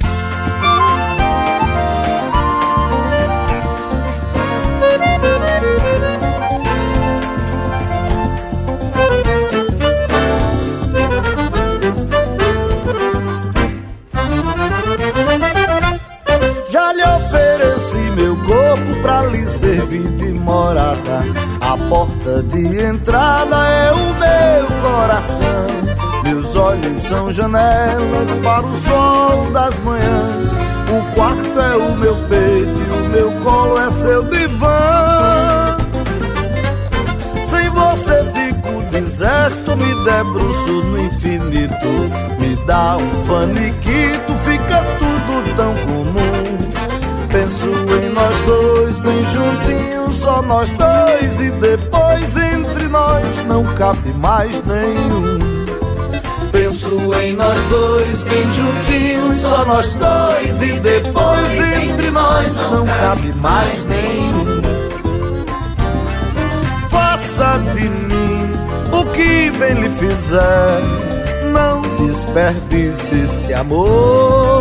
Servir 19.91 20.09
de 20.15 20.33
morada. 20.39 21.25
A 21.61 21.77
porta 21.89 22.43
de 22.45 22.81
entrada 22.81 23.57
é 23.57 23.93
o 23.93 24.15
meu 24.15 24.81
coração. 24.81 25.67
Meus 26.25 26.55
olhos 26.55 27.03
são 27.03 27.33
janelas 27.33 28.35
para 28.43 28.67
o 28.67 28.77
sol 28.83 29.51
das 29.51 29.79
manhãs. 29.81 30.53
O 30.91 31.15
quarto 31.15 31.61
é 31.61 31.77
o 31.77 31.97
meu 31.97 32.15
peito 32.29 32.81
e 32.81 32.93
o 32.93 33.09
meu 33.11 33.33
colo 33.43 33.79
é 33.79 33.91
seu 33.91 34.23
divã. 34.25 35.77
Sem 37.51 37.71
você 37.71 38.25
fico 38.33 38.83
deserto, 38.91 39.77
me 39.77 40.05
debruço 40.05 40.83
no 40.85 41.01
infinito. 41.01 41.89
Me 42.39 42.57
dá 42.67 42.97
um 42.97 43.25
faniquito, 43.25 44.33
fica 44.45 44.85
tudo 44.99 45.57
tão 45.57 45.75
comum. 45.87 46.61
Penso 47.33 47.69
em 47.69 48.09
nós 48.09 48.41
dois, 48.45 48.99
bem 48.99 49.25
juntinhos, 49.25 49.80
só 50.41 50.43
nós 50.43 50.71
dois. 50.71 51.41
E 51.41 51.51
depois 51.51 52.37
entre 52.37 52.89
nós 52.89 53.45
não 53.47 53.65
cabe 53.75 54.13
mais 54.15 54.63
nenhum. 54.65 55.39
Penso 56.53 57.15
em 57.15 57.35
nós 57.35 57.65
dois, 57.67 58.23
bem 58.25 58.51
juntinhos, 58.51 59.41
só 59.41 59.65
nós 59.65 59.95
dois. 59.97 60.63
E 60.63 60.73
depois 60.81 61.53
entre 61.83 62.11
nós 62.11 62.55
não 62.71 62.87
cabe 62.87 63.33
mais 63.35 63.87
nenhum. 63.87 64.61
Faça 66.89 67.59
de 67.75 67.89
mim 67.89 68.51
o 68.93 69.05
que 69.13 69.51
bem 69.59 69.75
lhe 69.75 69.91
fizer. 69.91 70.81
Não 71.53 71.83
desperdice 72.07 73.15
esse 73.15 73.53
amor. 73.53 74.60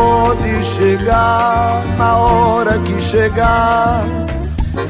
Pode 0.00 0.64
chegar 0.64 1.84
na 1.98 2.16
hora 2.16 2.78
que 2.78 3.02
chegar. 3.02 4.02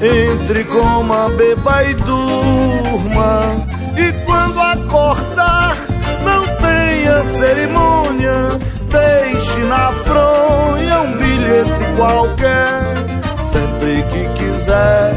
Entre, 0.01 0.63
coma, 0.65 1.29
beba 1.31 1.83
e 1.83 1.95
durma. 1.95 3.57
E 3.97 4.13
quando 4.25 4.61
acordar, 4.61 5.77
não 6.25 6.47
tenha 6.59 7.25
cerimônia. 7.25 8.57
Deixe 8.89 9.59
na 9.65 9.91
fronha 10.07 11.01
um 11.01 11.19
bilhete 11.19 11.97
qualquer. 11.97 12.81
Sempre 13.43 14.05
que 14.13 14.29
quiser, 14.39 15.13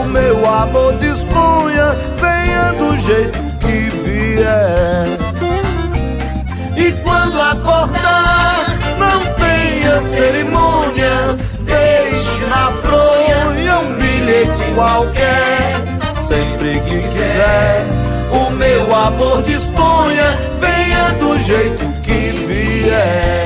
o 0.00 0.04
meu 0.04 0.48
amor 0.48 0.92
disponha. 0.98 1.96
Venha 2.20 2.72
do 2.74 2.96
jeito 3.00 3.38
que 3.58 3.90
vier. 4.04 5.18
E 6.76 6.92
quando 7.02 7.40
acordar, 7.40 8.51
cerimônia. 10.00 11.36
Deixe 11.60 12.40
na 12.46 12.72
fronha 12.72 13.78
um 13.80 13.94
bilhete 13.94 14.74
qualquer. 14.74 15.74
Sempre 16.16 16.80
que 16.80 17.02
quiser, 17.08 17.84
o 18.30 18.50
meu 18.50 18.94
amor 18.94 19.42
disponha. 19.42 20.38
Venha 20.60 21.10
do 21.18 21.38
jeito 21.38 21.84
que 22.02 22.46
vier. 22.46 23.41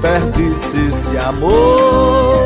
perde-se 0.00 0.76
esse 0.88 1.18
amor. 1.18 2.38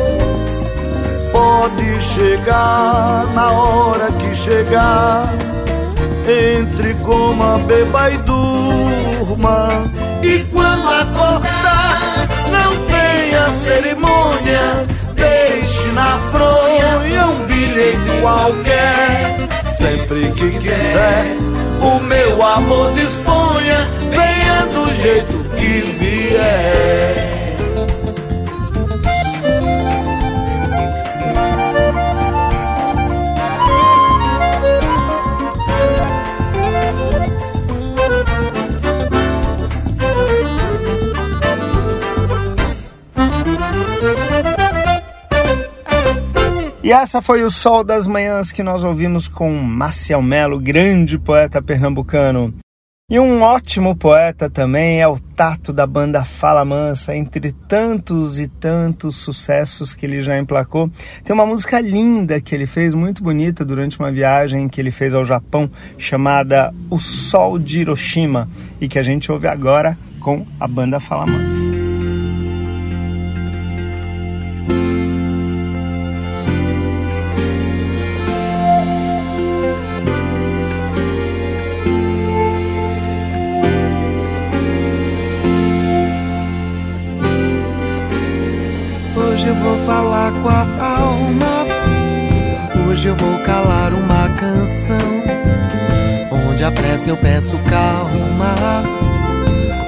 Pode 1.31 2.01
chegar 2.01 3.27
na 3.33 3.51
hora 3.51 4.11
que 4.11 4.35
chegar, 4.35 5.33
entre 6.27 6.93
coma, 6.95 7.57
beba 7.59 8.11
e 8.11 8.17
durma. 8.19 9.69
E 10.23 10.39
quando 10.51 10.89
acordar, 10.89 12.27
não 12.51 12.85
tenha 12.85 13.49
cerimônia, 13.51 14.85
deixe 15.13 15.87
na 15.89 16.17
fronha 16.31 17.27
um 17.27 17.45
bilhete 17.45 18.21
qualquer. 18.21 19.47
Sempre 19.69 20.31
que 20.31 20.51
quiser, 20.51 21.25
o 21.81 21.99
meu 21.99 22.41
amor 22.41 22.93
disponha, 22.93 23.87
venha 24.09 24.65
do 24.67 25.01
jeito 25.01 25.33
que 25.55 25.81
vier. 25.99 27.34
E 46.85 46.91
essa 46.91 47.19
foi 47.19 47.41
o 47.41 47.49
Sol 47.49 47.83
das 47.83 48.05
Manhãs 48.05 48.51
que 48.51 48.61
nós 48.61 48.83
ouvimos 48.83 49.27
com 49.27 49.51
Marcial 49.51 50.21
Melo, 50.21 50.59
grande 50.59 51.17
poeta 51.17 51.59
pernambucano. 51.59 52.53
E 53.09 53.19
um 53.19 53.41
ótimo 53.41 53.95
poeta 53.95 54.51
também 54.51 55.01
é 55.01 55.07
o 55.07 55.17
Tato 55.17 55.73
da 55.73 55.87
banda 55.87 56.23
Fala 56.23 56.63
Mansa, 56.63 57.15
entre 57.15 57.51
tantos 57.51 58.39
e 58.39 58.47
tantos 58.47 59.15
sucessos 59.15 59.95
que 59.95 60.05
ele 60.05 60.21
já 60.21 60.37
emplacou. 60.37 60.87
Tem 61.23 61.33
uma 61.33 61.47
música 61.47 61.81
linda 61.81 62.39
que 62.39 62.53
ele 62.53 62.67
fez, 62.67 62.93
muito 62.93 63.23
bonita, 63.23 63.65
durante 63.65 63.97
uma 63.97 64.11
viagem 64.11 64.69
que 64.69 64.79
ele 64.79 64.91
fez 64.91 65.15
ao 65.15 65.25
Japão, 65.25 65.67
chamada 65.97 66.71
O 66.87 66.99
Sol 66.99 67.57
de 67.57 67.81
Hiroshima, 67.81 68.47
e 68.79 68.87
que 68.87 68.99
a 68.99 69.03
gente 69.03 69.31
ouve 69.31 69.47
agora 69.47 69.97
com 70.19 70.45
a 70.59 70.67
banda 70.67 70.99
Fala 70.99 71.25
Mansa. 71.25 71.74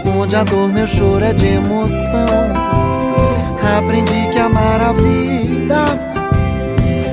Onde 0.06 0.36
a 0.36 0.44
dor 0.44 0.70
meu 0.70 0.88
choro 0.88 1.24
é 1.24 1.34
de 1.34 1.48
emoção. 1.48 2.28
Aprendi 3.78 4.30
que 4.32 4.40
amar 4.40 4.82
a 4.82 4.92
vida 4.94 5.86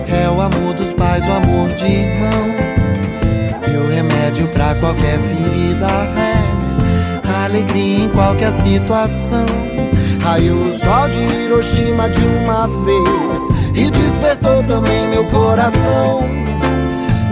é 0.09 0.29
o 0.29 0.41
amor 0.41 0.75
dos 0.75 0.93
pais, 0.93 1.25
o 1.27 1.33
amor 1.33 1.69
de 1.71 1.87
irmão. 1.87 2.55
E 3.73 3.77
o 3.77 3.89
remédio 3.89 4.47
pra 4.49 4.75
qualquer 4.77 5.19
ferida 5.19 5.87
é 6.17 7.45
alegria 7.45 8.05
em 8.05 8.09
qualquer 8.09 8.51
situação. 8.53 9.47
Raiou 10.21 10.57
o 10.57 10.79
sol 10.79 11.09
de 11.09 11.21
Hiroshima 11.21 12.09
de 12.09 12.25
uma 12.25 12.67
vez 12.85 13.75
e 13.75 13.91
despertou 13.91 14.63
também 14.65 15.09
meu 15.09 15.25
coração. 15.27 16.21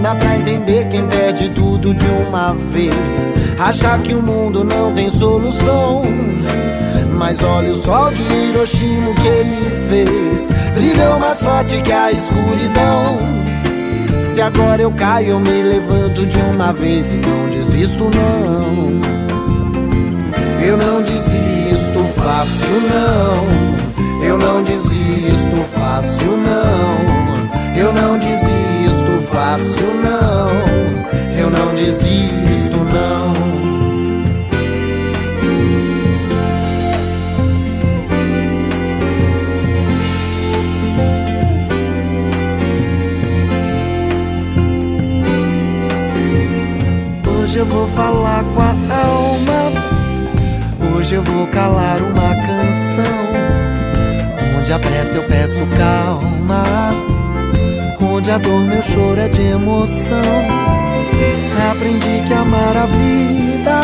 Dá 0.03 0.17
pra 0.17 0.37
entender 0.37 0.89
quem 0.89 1.07
perde 1.07 1.49
tudo 1.51 1.95
de 1.95 2.07
uma 2.27 2.55
vez, 2.73 2.95
achar 3.57 4.01
que 4.03 4.13
o 4.13 4.21
mundo 4.21 4.65
não 4.65 4.93
tem 4.93 5.09
solução. 5.13 6.03
Mas 7.17 7.41
olha 7.41 7.73
o 7.73 7.77
sol 7.77 8.11
de 8.11 8.21
Hiroshima 8.21 9.15
que 9.15 9.29
ele 9.29 9.71
fez, 9.89 10.49
brilhou 10.75 11.21
mais 11.21 11.39
forte 11.39 11.81
que 11.83 11.93
a 11.93 12.11
escuridão. 12.11 13.19
Se 14.35 14.41
agora 14.41 14.83
eu 14.83 14.91
caio, 14.91 15.29
eu 15.29 15.41
me 15.41 15.63
levanto 15.63 16.27
de 16.27 16.39
uma 16.39 16.73
vez 16.73 17.07
e 17.13 17.15
não 17.15 17.49
desisto 17.51 18.03
não. 18.03 19.01
Eu 20.67 20.77
não 20.79 21.01
desisto 21.01 22.05
fácil 22.17 22.81
não. 22.91 24.27
Eu 24.27 24.37
não 24.37 24.65
desisto 24.65 25.65
fácil 25.73 26.37
não. 26.39 27.77
Eu 27.77 27.93
não 27.93 28.19
desisto 28.19 28.72
fácil 29.33 29.95
não. 29.95 30.53
Eu 31.37 31.51
não 31.51 31.75
desisto 31.75 32.77
não. 32.77 33.33
Hoje 47.27 47.59
eu 47.59 47.67
vou 47.67 47.89
falar 47.89 48.45
com 48.45 48.61
a 48.61 48.97
alma. 49.05 49.73
Hoje 50.95 51.15
eu 51.15 51.23
vou 51.23 51.47
calar 51.49 52.01
uma 52.03 52.35
canção. 52.35 53.23
Onde 54.59 54.73
a 54.73 54.79
pressa 54.79 55.17
eu 55.17 55.27
peço 55.27 55.67
calma. 55.77 57.22
A 58.31 58.39
dor 58.39 58.61
meu 58.61 58.83
choro 58.83 59.21
é 59.21 59.29
de 59.29 59.43
emoção. 59.43 60.23
Aprendi 61.71 62.27
que 62.27 62.33
amar 62.33 62.75
a 62.75 62.87
vida 62.87 63.81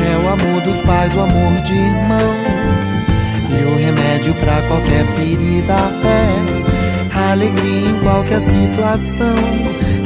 é 0.00 0.16
o 0.16 0.28
amor 0.32 0.62
dos 0.62 0.76
pais, 0.86 1.14
o 1.14 1.20
amor 1.20 1.60
de 1.62 1.74
irmão. 1.74 2.34
E 3.50 3.64
o 3.64 3.76
remédio 3.76 4.34
pra 4.36 4.62
qualquer 4.62 5.04
ferida 5.14 5.74
é 6.06 7.32
alegria 7.32 7.90
em 7.90 7.98
qualquer 7.98 8.40
situação. 8.40 9.34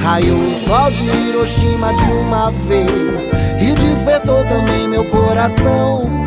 Raiou 0.03 0.37
o 0.37 0.55
sol 0.67 0.91
de 0.91 1.05
Hiroshima 1.05 1.95
de 1.95 2.13
uma 2.13 2.51
vez 2.51 3.31
e 3.61 3.73
despertou 3.73 4.45
também 4.47 4.89
meu 4.89 5.05
coração. 5.05 6.26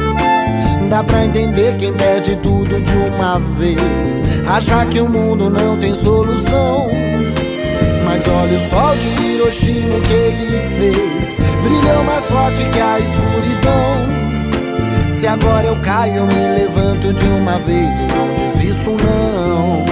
Dá 0.89 1.03
pra 1.03 1.23
entender 1.23 1.77
quem 1.77 1.93
perde 1.93 2.35
tudo 2.37 2.81
de 2.81 2.93
uma 3.15 3.39
vez, 3.57 3.79
achar 4.47 4.87
que 4.87 4.99
o 4.99 5.07
mundo 5.07 5.47
não 5.47 5.77
tem 5.77 5.93
solução. 5.93 6.89
Mas 8.03 8.27
olha 8.27 8.57
o 8.57 8.69
sol 8.69 8.95
de 8.95 9.23
Hiroshima 9.23 9.95
o 9.95 10.01
que 10.01 10.13
ele 10.13 10.59
fez, 10.77 11.37
brilhou 11.61 12.03
mais 12.03 12.25
forte 12.25 12.63
que 12.71 12.79
a 12.79 12.99
escuridão. 12.99 14.19
Se 15.19 15.27
agora 15.27 15.67
eu 15.67 15.75
caio, 15.81 16.25
me 16.25 16.33
levanto 16.33 17.13
de 17.13 17.25
uma 17.25 17.59
vez 17.59 17.93
e 17.93 18.07
não 18.07 18.51
desisto 18.51 18.89
não. 18.91 19.85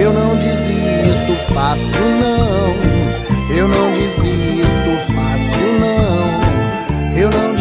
Eu 0.00 0.12
não 0.14 0.36
desisto 0.36 1.52
fácil 1.52 2.00
não. 2.20 3.56
Eu 3.56 3.68
não 3.68 3.92
desisto 3.92 5.12
fácil 5.14 5.80
não. 5.80 7.18
Eu 7.18 7.30
não 7.30 7.55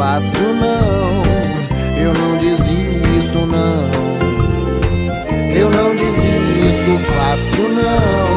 fácil 0.00 0.54
não. 0.54 1.22
Eu 2.02 2.14
não 2.14 2.38
desisto 2.38 3.38
não. 3.44 3.90
Eu 5.54 5.68
não 5.68 5.94
desisto 5.94 6.98
fácil 7.12 7.68
não. 7.68 8.30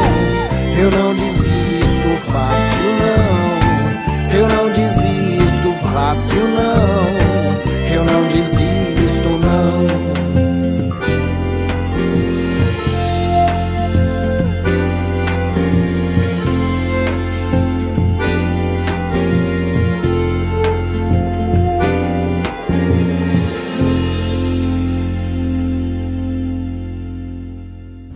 Eu 0.77 0.91
não 0.91 1.15
desisto 1.15 2.09
fácil 2.29 2.89
não. 2.99 4.37
Eu 4.37 4.45
não 4.49 4.65
desisto 4.73 5.73
fácil 5.93 6.43
não. 6.59 7.95
Eu 7.95 8.03
não 8.03 8.27
desisto 8.27 9.02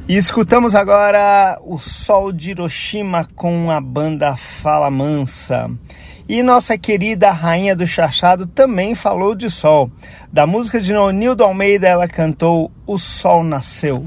E 0.10 0.16
escutamos 0.16 0.74
agora 0.74 1.60
o 1.66 1.78
Sol 1.78 2.32
de 2.32 2.52
Hiroshima 2.52 3.28
com 3.36 3.70
a 3.70 3.82
banda 3.82 4.38
Fala 4.38 4.90
Mansa. 4.90 5.70
E 6.30 6.42
nossa 6.42 6.78
querida 6.78 7.30
Rainha 7.30 7.76
do 7.76 7.86
Chachado 7.86 8.48
também 8.48 8.96
falou 8.96 9.36
de 9.36 9.50
sol. 9.50 9.92
Da 10.32 10.48
música 10.48 10.80
de 10.80 10.94
Nonildo 10.94 11.44
Almeida, 11.44 11.90
ela 11.90 12.08
cantou 12.08 12.72
O 12.86 12.98
Sol 12.98 13.44
Nasceu. 13.44 14.06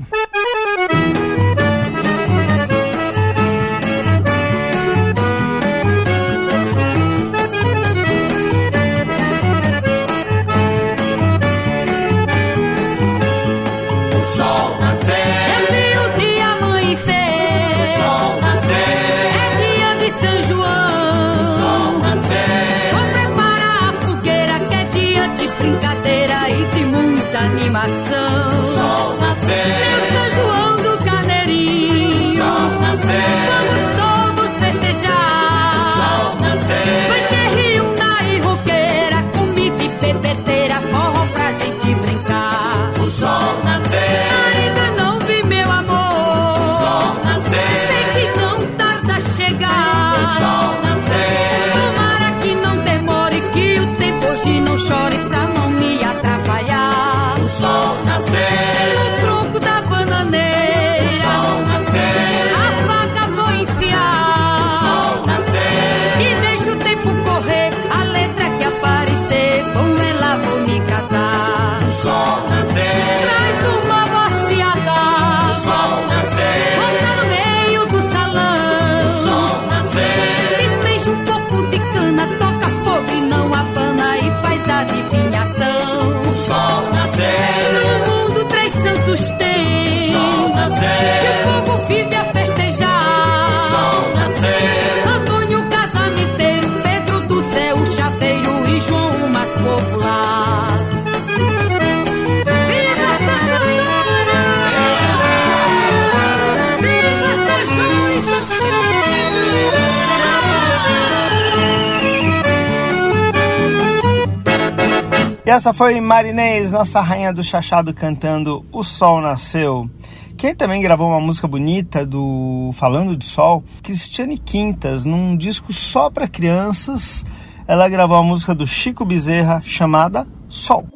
E 115.50 115.52
essa 115.52 115.74
foi 115.74 116.00
Marinês, 116.00 116.70
nossa 116.70 117.00
rainha 117.00 117.32
do 117.32 117.42
chachado, 117.42 117.92
cantando 117.92 118.64
O 118.70 118.84
Sol 118.84 119.20
Nasceu. 119.20 119.90
Quem 120.36 120.54
também 120.54 120.80
gravou 120.80 121.08
uma 121.08 121.18
música 121.18 121.48
bonita 121.48 122.06
do 122.06 122.70
Falando 122.74 123.16
de 123.16 123.24
Sol, 123.24 123.64
Cristiane 123.82 124.38
Quintas, 124.38 125.04
num 125.04 125.36
disco 125.36 125.72
só 125.72 126.08
para 126.08 126.28
crianças, 126.28 127.26
ela 127.66 127.88
gravou 127.88 128.16
a 128.16 128.22
música 128.22 128.54
do 128.54 128.64
Chico 128.64 129.04
Bezerra 129.04 129.60
chamada 129.64 130.24
Sol. 130.48 130.86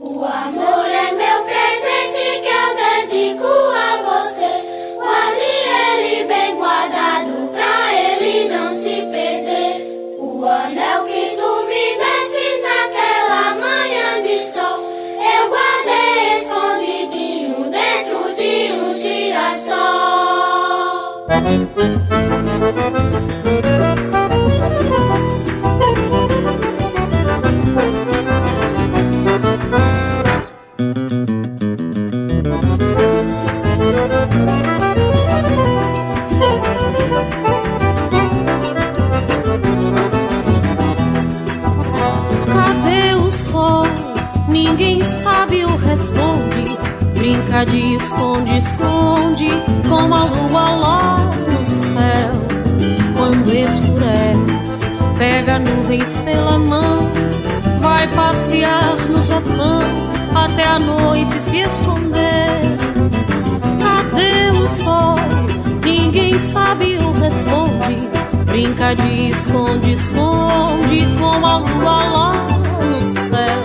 esconde, 69.45 69.93
esconde 69.93 71.07
com 71.19 71.47
a 71.47 71.59
lua 71.59 72.05
lá 72.05 72.33
no 72.81 73.03
céu. 73.03 73.63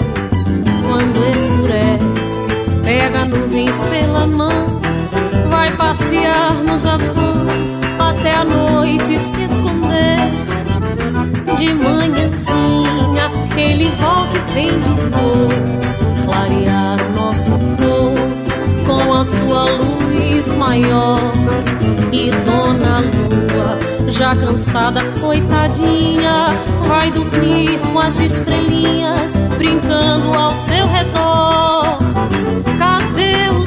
Quando 0.86 1.20
escurece, 1.36 2.50
pega 2.84 3.26
nuvens 3.26 3.82
pela 3.84 4.28
mão, 4.28 4.66
vai 5.50 5.72
passear 5.76 6.54
no 6.56 6.78
Japão 6.78 7.48
até 7.98 8.36
a 8.36 8.44
noite 8.44 9.20
se 9.20 9.44
esconder. 9.44 10.20
De 11.58 11.74
manhãzinha 11.74 13.32
ele 13.58 13.92
volta 14.00 14.38
e 14.38 14.54
vem 14.54 14.80
de 14.80 14.90
novo 14.90 15.50
clarear 16.26 16.98
o 17.02 17.22
nosso 17.22 17.52
povo 17.52 18.86
com 18.86 19.14
a 19.14 19.26
sua 19.26 19.64
luz 19.64 20.54
maior 20.56 21.20
e 22.12 22.32
Dona 22.32 23.00
Lua 23.00 23.89
já 24.20 24.36
cansada, 24.36 25.00
coitadinha, 25.22 26.48
vai 26.90 27.10
dormir 27.10 27.80
com 27.80 27.98
as 27.98 28.20
estrelinhas 28.20 29.38
brincando 29.58 30.34
ao 30.34 30.52
seu 30.52 30.86
redor. 30.88 31.98
Cadê 32.78 33.48
o 33.48 33.66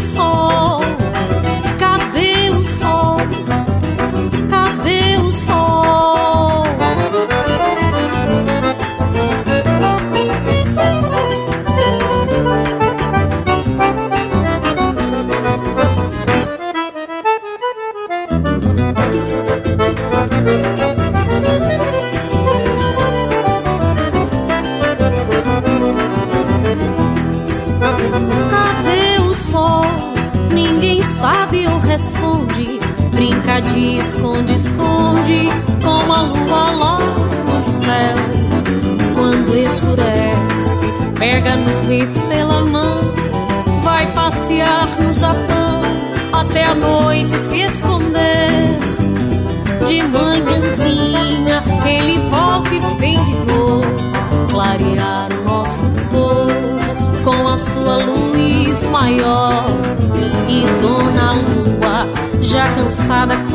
cansada 62.83 63.52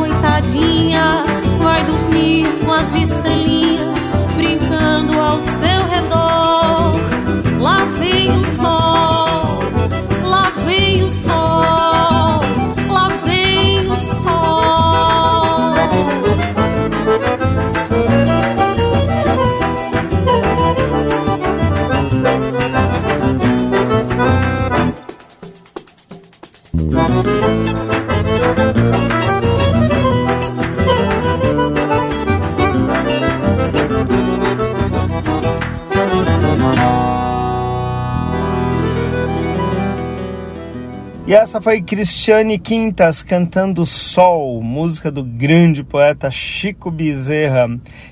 essa 41.57 41.61
foi 41.61 41.81
Cristiane 41.81 42.59
Quintas 42.59 43.23
cantando 43.23 43.83
Sol, 43.83 44.61
música 44.61 45.11
do 45.11 45.23
grande 45.23 45.83
poeta 45.83 46.29
Chico 46.29 46.91
Bezerra. 46.91 47.67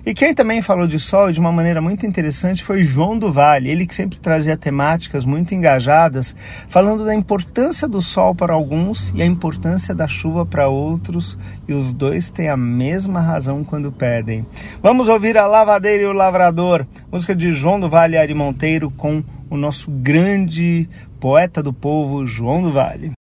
E 0.06 0.14
quem 0.14 0.36
também 0.36 0.62
falou 0.62 0.86
de 0.86 1.00
sol 1.00 1.32
de 1.32 1.40
uma 1.40 1.52
maneira 1.52 1.82
muito 1.82 2.06
interessante 2.06 2.64
foi 2.64 2.84
João 2.84 3.18
do 3.18 3.34
Vale, 3.34 3.72
ele 3.72 3.88
que 3.88 3.96
sempre 3.96 4.20
trazia 4.20 4.56
temáticas 4.56 5.26
muito 5.26 5.56
engajadas, 5.56 6.36
falando 6.68 7.04
da 7.04 7.16
importância 7.16 7.88
do 7.88 8.00
sol 8.04 8.36
para 8.36 8.54
alguns 8.54 9.12
e 9.16 9.24
a 9.24 9.26
importância 9.26 9.96
da 9.96 10.08
chuva 10.08 10.46
para 10.46 10.68
outros, 10.68 11.40
e 11.68 11.74
os 11.74 11.92
dois 11.92 12.30
têm 12.30 12.50
a 12.50 12.56
mesma 12.56 13.20
razão 13.20 13.64
quando 13.64 13.92
pedem. 13.92 14.46
Vamos 14.80 15.10
ouvir 15.10 15.40
a 15.40 15.48
Lavadeira 15.48 16.04
e 16.04 16.06
o 16.06 16.14
Lavrador, 16.14 16.86
música 17.12 17.36
de 17.36 17.52
João 17.52 17.80
do 17.80 17.90
Vale 17.90 18.14
e 18.14 18.20
Ari 18.20 18.36
Monteiro 18.36 18.92
com 18.92 19.24
o 19.50 19.58
nosso 19.58 19.90
grande 19.90 20.88
poeta 21.20 21.64
do 21.64 21.74
povo, 21.74 22.28
João 22.28 22.62
do 22.62 22.72
Vale. 22.72 23.12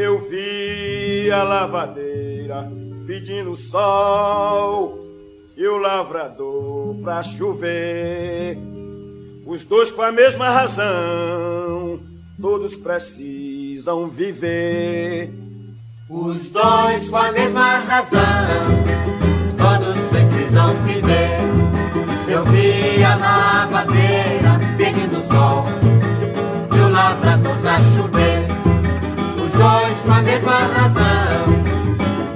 Eu 0.00 0.20
vi 0.20 1.28
a 1.28 1.42
lavadeira 1.42 2.70
pedindo 3.04 3.56
sol 3.56 4.96
e 5.56 5.66
o 5.66 5.76
lavrador 5.76 6.94
pra 7.02 7.20
chover. 7.20 8.56
Os 9.44 9.64
dois 9.64 9.90
com 9.90 10.02
a 10.02 10.12
mesma 10.12 10.50
razão, 10.50 11.98
todos 12.40 12.76
precisam 12.76 14.08
viver. 14.08 15.34
Os 16.08 16.48
dois 16.48 17.10
com 17.10 17.16
a 17.16 17.32
mesma 17.32 17.78
razão, 17.78 18.20
todos 19.58 19.98
precisam 20.10 20.74
viver. 20.84 21.40
Eu 22.28 22.44
vi 22.44 23.02
a 23.02 23.16
lavadeira 23.16 24.60
pedindo 24.76 25.20
sol 25.26 25.64
e 26.72 26.78
o 26.78 26.88
lavrador 26.88 27.56
pra 27.56 27.80
chover. 27.80 28.37
Dois 29.58 29.98
com 30.06 30.12
a 30.12 30.22
mesma 30.22 30.52
razão, 30.52 31.44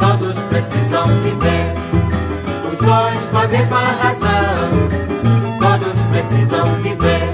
todos 0.01 0.37
precisam 0.41 1.07
viver. 1.23 1.73
Os 2.73 2.79
dois 2.79 3.29
com 3.31 3.39
a 3.39 3.47
mesma 3.47 3.79
razão, 3.79 4.89
todos 5.61 6.01
precisam 6.11 6.67
viver. 6.83 7.33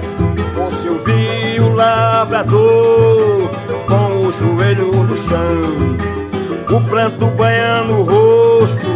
Fosse 0.54 0.86
eu 0.88 1.02
vi 1.02 1.58
o 1.60 1.74
lavrador 1.74 3.48
com 3.88 4.26
o 4.26 4.32
joelho 4.32 4.92
no 4.92 5.16
chão, 5.16 6.76
o 6.76 6.80
pranto 6.82 7.26
banhando 7.28 8.00
o 8.00 8.02
rosto, 8.02 8.86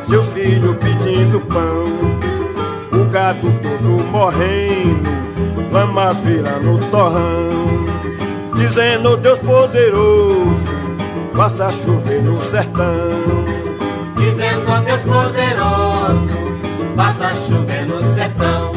seus 0.00 0.26
filhos 0.30 0.76
pedindo 0.78 1.38
pão, 1.42 1.84
o 3.00 3.04
gato 3.08 3.52
todo 3.62 4.04
morrendo, 4.10 5.08
lama 5.70 6.12
vira 6.14 6.58
no 6.58 6.76
torrão, 6.90 7.89
dizendo 8.60 9.16
Deus 9.16 9.38
poderoso, 9.38 10.54
faça 11.34 11.70
chover 11.70 12.22
no 12.22 12.38
sertão. 12.42 13.10
Dizendo 14.16 14.84
Deus 14.84 15.00
poderoso, 15.00 16.28
faça 16.94 17.34
chover 17.46 17.86
no 17.86 18.04
sertão. 18.14 18.72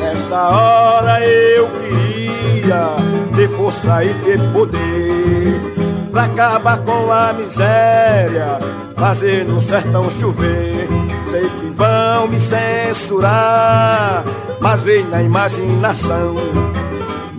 Nessa 0.00 0.48
hora 0.48 1.24
eu 1.24 1.68
queria 1.68 2.96
ter 3.36 3.48
força 3.50 4.04
e 4.04 4.12
ter 4.14 4.40
poder 4.52 5.60
pra 6.10 6.24
acabar 6.24 6.78
com 6.78 7.12
a 7.12 7.32
miséria, 7.32 8.58
fazer 8.96 9.44
no 9.44 9.60
sertão 9.60 10.10
chover. 10.10 10.88
Sei 11.30 11.48
que 11.48 11.66
vão 11.66 12.26
me 12.26 12.40
censurar, 12.40 14.24
mas 14.60 14.82
vem 14.82 15.04
na 15.04 15.22
imaginação. 15.22 16.34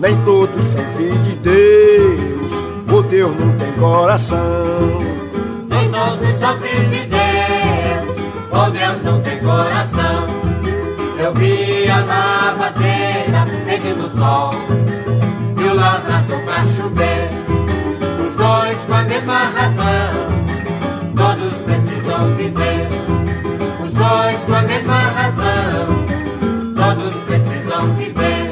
Nem 0.02 0.16
todos 0.24 0.64
são 0.64 0.84
filhos 0.96 1.28
de 1.28 1.36
Deus, 1.36 2.52
o 2.92 3.02
Deus 3.02 3.32
não 3.38 3.56
tem 3.56 3.72
coração. 3.74 4.98
Nem 5.68 5.88
todos 5.92 6.38
são 6.40 6.58
filhos 6.58 6.90
de 6.90 7.06
Deus, 7.06 8.16
oh 8.50 8.68
Deus 8.68 9.02
não 9.04 9.20
tem 9.20 9.38
coração. 9.38 10.26
Eu 11.20 11.32
vi 11.34 11.88
a 11.88 12.00
lavadeira 12.00 13.46
pedindo 13.64 14.10
sol 14.18 14.52
e 15.56 15.68
o 15.68 15.74
lavrador 15.76 16.40
pra 16.40 16.62
chover. 16.62 17.28
Os 18.26 18.34
dois 18.34 18.78
com 18.78 18.94
a 18.94 19.04
mesma 19.04 19.38
razão, 19.54 21.14
todos 21.14 21.58
precisam 21.58 22.34
viver. 22.34 22.88
Os 23.86 23.92
dois 23.92 24.38
com 24.46 24.54
a 24.54 24.62
mesma 24.62 24.98
razão, 24.98 25.86
todos 26.74 27.14
precisam 27.20 27.94
viver. 27.94 28.50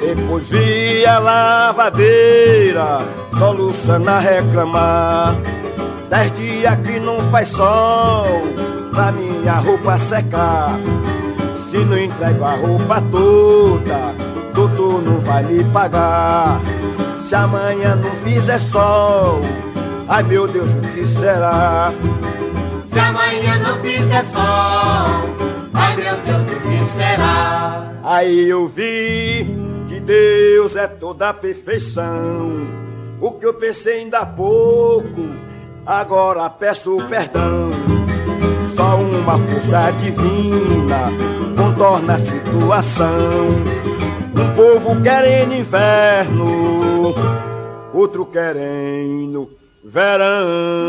Depois 0.00 0.48
vi 0.48 0.77
a 1.04 1.18
lavadeira 1.18 2.98
soluçando 3.38 4.10
a 4.10 4.18
reclamar. 4.18 5.34
Dez 6.10 6.32
dias 6.32 6.76
que 6.80 6.98
não 6.98 7.20
faz 7.30 7.50
sol 7.50 8.42
pra 8.92 9.12
minha 9.12 9.54
roupa 9.54 9.98
secar. 9.98 10.70
Se 11.70 11.78
não 11.78 11.98
entrego 11.98 12.44
a 12.44 12.54
roupa 12.54 13.02
toda, 13.10 14.14
doutor 14.54 15.02
não 15.02 15.20
vai 15.20 15.44
me 15.44 15.62
pagar. 15.64 16.60
Se 17.16 17.34
amanhã 17.34 17.94
não 17.94 18.10
fizer 18.24 18.58
sol, 18.58 19.42
ai 20.08 20.22
meu 20.22 20.48
Deus, 20.48 20.72
o 20.72 20.80
que 20.80 21.06
será? 21.06 21.92
Se 22.86 22.98
amanhã 22.98 23.58
não 23.58 23.78
fizer 23.82 24.24
sol, 24.24 25.68
ai 25.74 25.96
meu 25.96 26.16
Deus, 26.16 26.52
o 26.52 26.60
que 26.60 26.96
será? 26.96 27.92
Aí 28.02 28.48
eu 28.48 28.66
vi 28.66 29.67
Deus 30.08 30.74
é 30.74 30.86
toda 30.86 31.28
a 31.28 31.34
perfeição. 31.34 32.66
O 33.20 33.32
que 33.32 33.44
eu 33.44 33.52
pensei 33.52 34.00
ainda 34.00 34.20
há 34.20 34.26
pouco, 34.26 35.28
agora 35.84 36.48
peço 36.48 36.96
perdão. 37.10 37.70
Só 38.74 38.96
uma 38.96 39.38
força 39.38 39.90
divina 40.00 41.10
contorna 41.54 42.14
a 42.14 42.18
situação. 42.18 43.48
Um 44.34 44.54
povo 44.56 45.02
querendo 45.02 45.52
inverno, 45.52 47.14
outro 47.92 48.24
querendo 48.24 49.50
verão. 49.84 50.88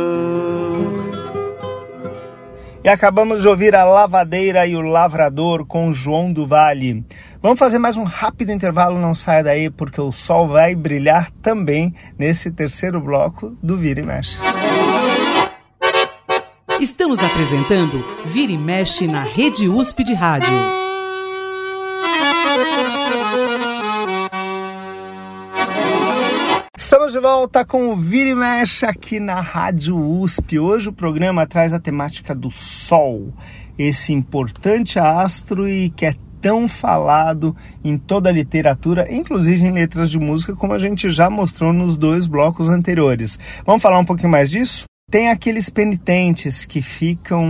E 2.82 2.88
acabamos 2.88 3.42
de 3.42 3.48
ouvir 3.48 3.76
a 3.76 3.84
Lavadeira 3.84 4.66
e 4.66 4.74
o 4.76 4.82
Lavrador 4.82 5.66
com 5.66 5.92
João 5.92 6.32
do 6.32 6.48
Vale. 6.48 7.04
Vamos 7.42 7.60
fazer 7.60 7.78
mais 7.78 7.98
um 7.98 8.04
rápido 8.04 8.54
intervalo, 8.54 8.98
não 8.98 9.14
saia 9.14 9.44
daí, 9.44 9.70
porque 9.70 10.00
o 10.00 10.14
sol 10.14 10.48
vai 10.48 10.74
brilhar 10.76 11.30
também 11.42 11.94
nesse 12.18 12.50
terceiro 12.50 13.02
bloco 13.02 13.58
do 13.62 13.78
Vira 13.78 14.00
e 14.00 14.04
Mexe. 14.04 14.38
Estamos 16.80 17.22
apresentando 17.22 18.02
Vira 18.26 18.54
e 18.54 18.58
Mexe 18.58 19.08
na 19.08 19.24
Rede 19.24 19.68
USP 19.68 20.06
de 20.06 20.14
Rádio. 20.14 20.54
Estamos 26.90 27.12
de 27.12 27.20
volta 27.20 27.64
com 27.64 27.90
o 27.92 27.96
Vira 27.96 28.32
e 28.32 28.34
Mexe 28.34 28.84
aqui 28.84 29.20
na 29.20 29.40
Rádio 29.40 29.96
USP. 29.96 30.58
Hoje 30.58 30.90
o 30.90 30.92
programa 30.92 31.46
traz 31.46 31.72
a 31.72 31.80
temática 31.80 32.34
do 32.34 32.50
Sol, 32.50 33.32
esse 33.78 34.12
importante 34.12 34.98
astro 34.98 35.70
e 35.70 35.92
que 35.92 36.08
é 36.08 36.16
tão 36.42 36.68
falado 36.68 37.56
em 37.84 37.96
toda 37.96 38.30
a 38.30 38.34
literatura, 38.34 39.06
inclusive 39.14 39.68
em 39.68 39.72
letras 39.72 40.10
de 40.10 40.18
música, 40.18 40.56
como 40.56 40.74
a 40.74 40.80
gente 40.80 41.12
já 41.12 41.30
mostrou 41.30 41.72
nos 41.72 41.96
dois 41.96 42.26
blocos 42.26 42.70
anteriores. 42.70 43.38
Vamos 43.64 43.84
falar 43.84 44.00
um 44.00 44.06
pouquinho 44.06 44.32
mais 44.32 44.50
disso? 44.50 44.86
Tem 45.10 45.30
aqueles 45.30 45.72
penitentes 45.72 46.66
que 46.66 46.84
ficam 46.84 47.44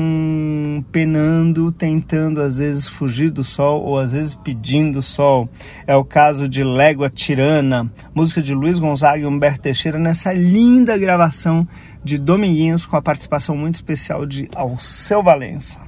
penando, 0.93 1.73
tentando 1.73 2.41
às 2.41 2.57
vezes 2.57 2.87
fugir 2.87 3.29
do 3.29 3.43
sol 3.43 3.83
ou 3.83 3.99
às 3.99 4.13
vezes 4.13 4.33
pedindo 4.33 5.01
sol. 5.01 5.49
É 5.85 5.93
o 5.93 6.05
caso 6.05 6.47
de 6.47 6.63
Légua 6.63 7.09
Tirana, 7.09 7.91
música 8.15 8.41
de 8.41 8.53
Luiz 8.53 8.79
Gonzaga 8.79 9.23
e 9.23 9.25
Humberto 9.25 9.59
Teixeira, 9.59 9.99
nessa 9.99 10.31
linda 10.31 10.97
gravação 10.97 11.67
de 12.01 12.17
Dominguinhos 12.17 12.85
com 12.85 12.95
a 12.95 13.01
participação 13.01 13.57
muito 13.57 13.75
especial 13.75 14.25
de 14.25 14.47
Alceu 14.55 15.21
Valença. 15.21 15.81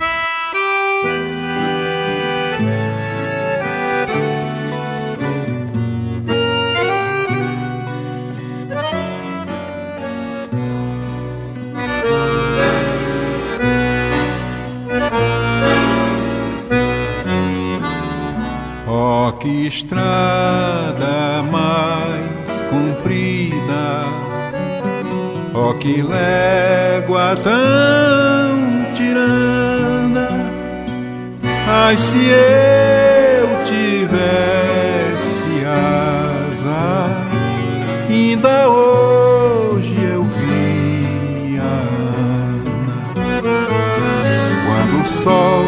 que 19.42 19.66
estrada 19.66 21.42
mais 21.52 22.62
comprida, 22.70 24.06
ó 25.56 25.72
oh, 25.72 25.74
que 25.74 26.04
légua 26.04 27.36
tão 27.44 28.86
tirana. 28.94 30.30
Ai, 31.68 31.98
se 31.98 32.20
eu 32.20 33.64
tivesse 33.66 35.66
asa, 35.66 37.18
ainda 38.08 38.70
hoje 38.70 40.04
eu 40.04 40.24
via 40.24 41.64
Ana. 41.64 43.08
Quando 44.68 45.02
o 45.02 45.06
sol 45.06 45.66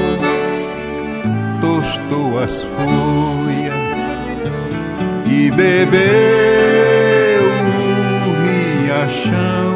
tostou 1.59 2.39
as 2.39 2.61
folhas 2.61 3.62
e 5.33 5.49
bebeu 5.49 6.01
o 8.27 8.31
riachão. 8.85 9.73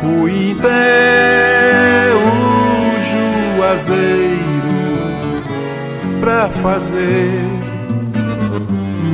Fui 0.00 0.56
até 0.58 2.12
o 2.14 2.28
juazeiro 3.56 4.74
pra 6.20 6.48
fazer 6.48 7.42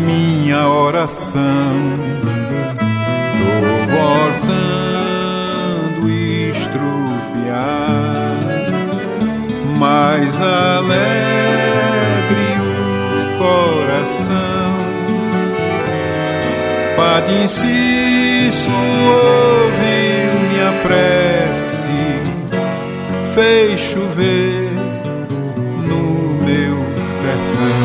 minha 0.06 0.68
oração. 0.68 1.98
Tô 3.38 3.54
voltando 3.96 5.20
estrupiado, 6.50 6.90
mais 9.78 10.40
alegre 10.40 11.09
Padre 17.20 17.42
Inciso 17.44 18.70
ouviu 18.72 20.32
minha 20.48 20.72
prece, 20.82 22.00
fez 23.34 23.78
chover 23.78 24.70
no 25.86 26.32
meu 26.42 26.76
sertão. 27.18 27.80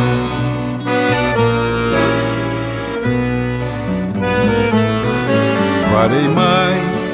Farei 5.91 6.27
mais 6.29 7.05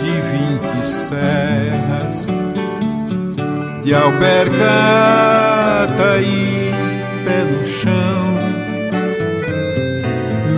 de 0.00 0.12
vinte 0.30 0.78
serras 0.86 2.18
de 3.82 3.94
alpercata 3.94 4.60
e 6.20 6.70
pé 7.24 7.38
no 7.42 7.64
chão. 7.66 7.97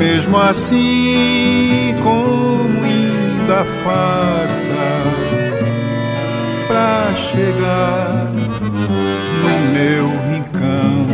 Mesmo 0.01 0.38
assim, 0.38 1.94
como 2.03 2.82
ainda 2.82 3.66
falta 3.84 5.05
pra 6.66 7.12
chegar 7.14 8.30
no 9.42 9.55
meu 9.74 10.07
rincão, 10.30 11.07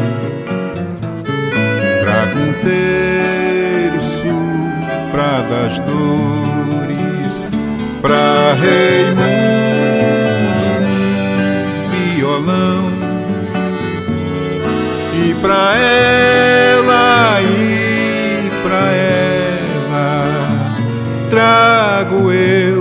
trago 2.00 2.38
um 2.38 2.52
terço 2.62 4.36
pra 5.10 5.40
das 5.50 5.80
dores, 5.80 7.44
pra 8.00 8.54
Raimundo 8.54 9.26
um 11.66 12.14
violão 12.14 12.92
e 15.12 15.34
pra 15.40 15.76
ela 15.76 17.40
e 17.42 17.85
pra 18.66 18.90
ela 18.90 20.26
trago 21.30 22.32
eu 22.32 22.75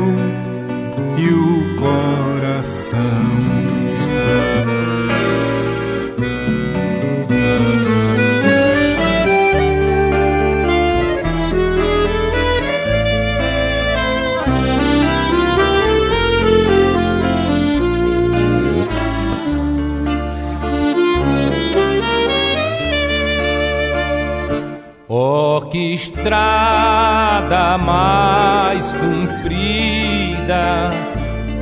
estrada 26.06 27.78
mais 27.80 28.93
comprida, 28.93 30.91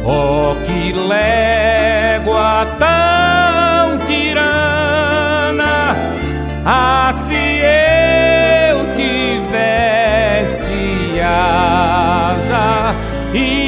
oh, 0.04 0.56
que 0.66 0.92
légua 0.92 2.68
tão 2.78 4.00
tirana, 4.06 5.96
ah, 6.66 7.14
se 7.14 7.62
eu 7.64 8.78
tivesse 8.98 10.02
asa, 11.22 12.96
ainda 13.34 13.63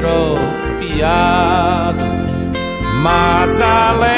estropiado, 0.00 2.00
mas 3.02 3.60
alegre 3.60 4.08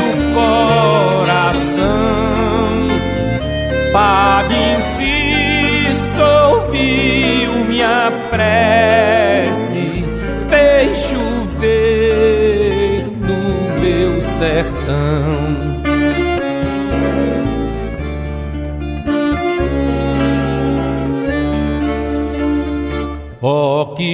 o 0.00 0.32
coração. 0.34 1.82
Padre 3.92 4.56
Inciso 4.78 6.22
ouviu 6.50 7.52
minha 7.66 8.10
prece, 8.30 10.02
fez 10.48 10.96
chover 10.96 13.04
no 13.20 13.78
meu 13.80 14.18
sertão. 14.22 15.41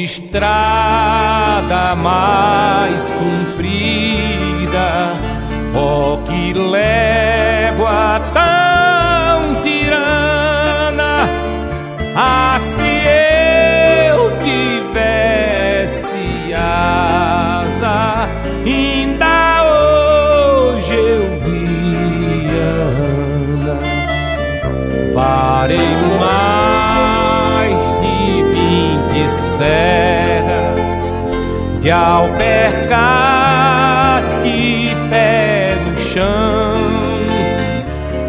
Estrada 0.09 1.95
mais 1.95 3.18
de 31.89 31.93
alpercate 31.93 32.95
pé 35.09 35.75
no 35.87 35.97
chão. 35.99 36.77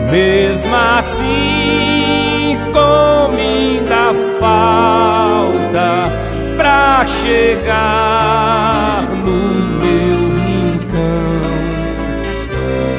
Mesmo 0.09 0.73
assim, 0.97 2.57
como 2.71 3.37
ainda 3.37 4.13
falta 4.39 6.09
pra 6.55 7.05
chegar 7.21 9.03
no 9.25 9.39
meu 9.81 10.19
rincão, 10.39 11.51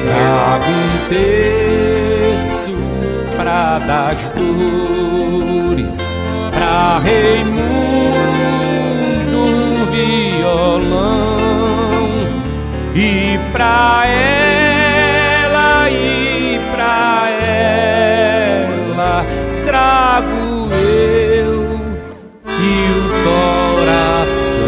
trago 0.05 0.69
um 0.69 0.93
terço 1.09 2.75
pra 3.35 3.79
das 3.79 4.19
dores, 4.35 5.97
pra 6.51 6.99
Raimundo 6.99 8.11
um 9.37 9.85
violão 10.61 12.09
e 12.93 13.39
pra 13.51 14.03
ela 14.05 15.89
e 15.89 16.59
pra 16.71 17.29
ela 17.31 19.25
trago 19.65 20.71
eu 20.71 21.79
e 22.45 22.91
o 22.93 23.01
coração. 23.23 24.61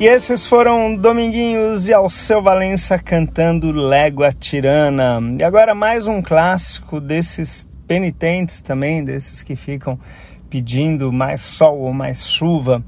E 0.00 0.06
esses 0.06 0.46
foram 0.46 0.96
Dominguinhos 0.96 1.88
e 1.88 1.94
Alceu 1.94 2.42
Valença 2.42 2.98
cantando 2.98 3.70
Légua 3.70 4.32
Tirana. 4.32 5.20
E 5.38 5.44
agora 5.44 5.74
mais 5.74 6.08
um 6.08 6.20
clássico 6.20 7.00
desses 7.00 7.66
penitentes 7.86 8.60
também, 8.60 9.04
desses 9.04 9.44
que 9.44 9.54
ficam 9.54 9.98
pedindo 10.48 11.12
mais 11.12 11.40
sol 11.40 11.78
ou 11.78 11.92
mais 11.92 12.26
chuva. 12.26 12.82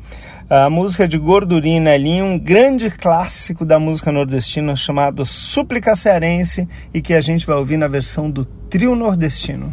A 0.50 0.70
música 0.70 1.06
de 1.06 1.18
Gordurina 1.18 1.92
ali, 1.92 2.22
um 2.22 2.38
grande 2.38 2.90
clássico 2.90 3.66
da 3.66 3.78
música 3.78 4.10
nordestina 4.10 4.74
chamado 4.74 5.24
Súplica 5.26 5.94
Cearense 5.94 6.66
e 6.92 7.02
que 7.02 7.12
a 7.12 7.20
gente 7.20 7.46
vai 7.46 7.56
ouvir 7.56 7.76
na 7.76 7.86
versão 7.86 8.30
do 8.30 8.44
Trio 8.44 8.94
Nordestino. 8.94 9.68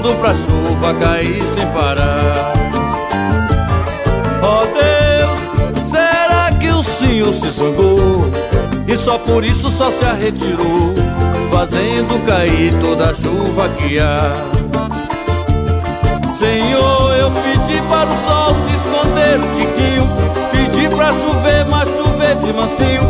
Pedindo 0.00 0.14
pra 0.14 0.34
chuva 0.34 0.94
cair 0.94 1.42
sem 1.54 1.66
parar. 1.72 2.52
Ó 4.42 4.64
Deus, 4.66 5.90
será 5.90 6.50
que 6.58 6.68
o 6.68 6.82
Senhor 6.82 7.34
se 7.34 7.50
zangou 7.50 8.30
e 8.86 8.96
só 8.96 9.18
por 9.18 9.44
isso 9.44 9.70
só 9.70 9.90
se 9.92 10.04
arretirou, 10.04 10.94
fazendo 11.50 12.26
cair 12.26 12.72
toda 12.80 13.10
a 13.10 13.14
chuva 13.14 13.68
que 13.76 13.98
há? 13.98 14.32
Senhor, 16.38 17.16
eu 17.16 17.30
pedi 17.30 17.80
para 17.82 18.08
o 18.08 18.16
sol 18.24 18.56
se 18.64 18.74
esconder 18.76 19.38
um 19.38 19.54
tiquinho 19.54 20.08
Pedi 20.50 20.88
pra 20.96 21.12
chover, 21.12 21.66
mas 21.66 21.86
chover 21.86 22.34
de 22.36 22.52
mansinho 22.54 23.02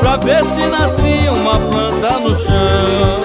Pra 0.00 0.16
ver 0.16 0.42
se 0.42 0.66
nascia 0.66 1.32
uma 1.34 1.58
planta 1.58 2.18
no 2.18 2.34
chão 2.40 3.20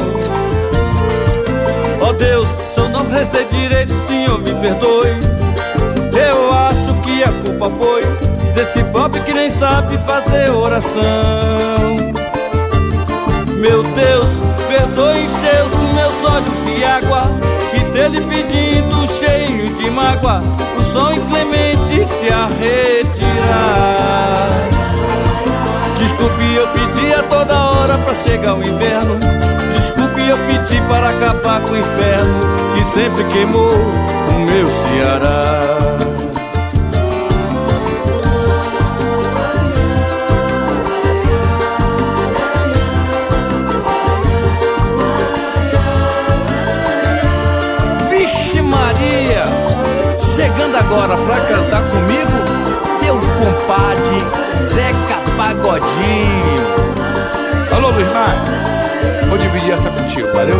Ó 2.02 2.12
Deus, 2.12 2.63
não 2.94 3.10
rezei 3.10 3.46
direito, 3.46 3.94
Senhor, 4.08 4.40
me 4.40 4.54
perdoe. 4.54 5.10
Eu 6.16 6.54
acho 6.54 7.02
que 7.02 7.24
a 7.24 7.32
culpa 7.32 7.70
foi 7.72 8.04
Desse 8.54 8.84
pobre 8.84 9.20
que 9.22 9.34
nem 9.34 9.50
sabe 9.52 9.98
fazer 10.06 10.52
oração. 10.52 11.02
Meu 13.58 13.82
Deus, 13.82 14.28
perdoe 14.68 15.24
encher 15.24 15.66
os 15.66 15.94
meus 15.94 16.14
olhos 16.24 16.66
de 16.66 16.84
água 16.84 17.24
E 17.74 17.80
dele 17.94 18.22
pedindo 18.22 19.08
cheio 19.08 19.74
de 19.74 19.90
mágoa 19.90 20.44
O 20.78 20.84
sol 20.94 21.14
inclemente 21.14 22.06
se 22.20 22.32
a 22.32 22.46
retirar. 22.46 23.70
Desculpe, 25.98 26.54
eu 26.56 26.68
pedi 26.68 27.14
a 27.14 27.24
toda 27.24 27.60
hora 27.60 27.98
pra 27.98 28.14
chegar 28.16 28.54
o 28.54 28.64
inverno 28.64 29.43
eu 30.34 30.38
pedi 30.48 30.82
para 30.88 31.10
acabar 31.10 31.62
com 31.62 31.70
o 31.70 31.78
inferno 31.78 32.42
Que 32.74 32.84
sempre 32.94 33.24
queimou 33.26 33.72
o 33.72 34.40
meu 34.40 34.68
Ceará 34.90 35.64
Vixe 48.10 48.62
Maria! 48.62 49.46
Chegando 50.36 50.76
agora 50.78 51.16
pra 51.16 51.36
cantar 51.42 51.84
comigo, 51.92 52.32
meu 53.04 53.20
compadre 53.38 54.24
Zeca 54.74 55.22
Pagodinho. 55.38 56.64
Alô, 57.76 57.90
Luiz 57.92 58.12
Marcos, 58.12 58.83
vou 59.34 59.38
dividir 59.42 59.72
essa 59.72 59.90
contigo, 59.90 60.28
valeu? 60.32 60.58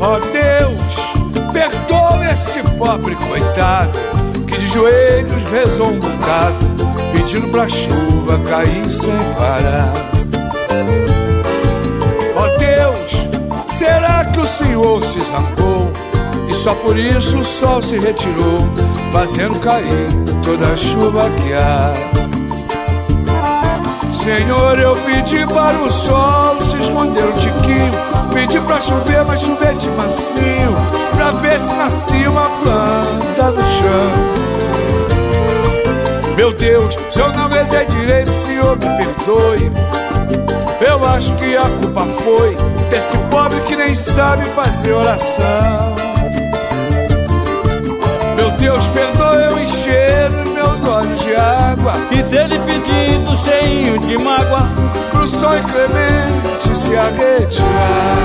Ó 0.00 0.18
Deus, 0.18 1.52
perdoa 1.52 2.32
este 2.32 2.62
pobre 2.76 3.14
coitado 3.14 3.96
que 4.44 4.58
de 4.58 4.66
joelhos 4.66 5.42
rezou 5.52 5.90
um 5.90 6.00
bocado, 6.00 6.56
pedindo 7.12 7.48
pra 7.48 7.68
chuva 7.68 8.40
cair 8.48 8.90
sem 8.90 9.16
parar. 9.38 9.92
Ó 12.34 12.48
Deus, 12.58 13.68
será 13.68 14.24
que 14.24 14.40
o 14.40 14.46
Senhor 14.46 15.04
se 15.04 15.20
zangou 15.20 15.92
e 16.48 16.54
só 16.54 16.74
por 16.74 16.98
isso 16.98 17.38
o 17.38 17.44
sol 17.44 17.80
se 17.80 17.96
retirou, 17.98 18.58
fazendo 19.12 19.60
cair 19.60 20.08
toda 20.42 20.72
a 20.72 20.76
chuva 20.76 21.30
que 21.30 21.52
há? 21.52 21.94
Senhor, 24.24 24.78
eu 24.78 24.96
pedi 24.96 25.46
para 25.46 25.78
o 25.78 25.90
sol 25.92 26.69
esconder 26.80 27.24
um 27.24 27.32
tiquinho. 27.32 27.92
Pedi 28.32 28.60
pra 28.60 28.80
chover, 28.80 29.24
mas 29.24 29.40
chover 29.40 29.74
de 29.74 29.88
macio. 29.90 30.74
Pra 31.14 31.30
ver 31.32 31.60
se 31.60 31.72
nascia 31.74 32.30
uma 32.30 32.48
planta 32.62 33.50
no 33.50 33.62
chão. 33.62 34.40
Meu 36.36 36.52
Deus, 36.52 36.96
se 37.12 37.18
eu 37.18 37.32
não 37.32 37.48
rezei 37.48 37.84
direito, 37.86 38.32
Senhor, 38.32 38.76
me 38.76 38.86
perdoe. 38.86 39.70
Eu 40.80 41.04
acho 41.04 41.34
que 41.36 41.56
a 41.56 41.68
culpa 41.68 42.04
foi 42.24 42.56
desse 42.88 43.16
pobre 43.30 43.60
que 43.60 43.76
nem 43.76 43.94
sabe 43.94 44.44
fazer 44.54 44.92
oração. 44.92 45.94
Meu 48.36 48.50
Deus, 48.52 48.86
perdoe 48.88 49.44
eu 49.44 49.58
encher 49.58 50.09
olhos 50.90 51.20
de 51.20 51.34
água. 51.34 51.94
E 52.10 52.22
dele 52.24 52.58
pedindo 52.58 53.36
cheio 53.36 53.98
de 54.00 54.18
mágoa 54.18 54.68
Pro 55.10 55.26
sol 55.26 55.56
inclemente 55.56 56.76
se 56.76 56.96
a 56.96 57.04
retirar. 57.04 58.18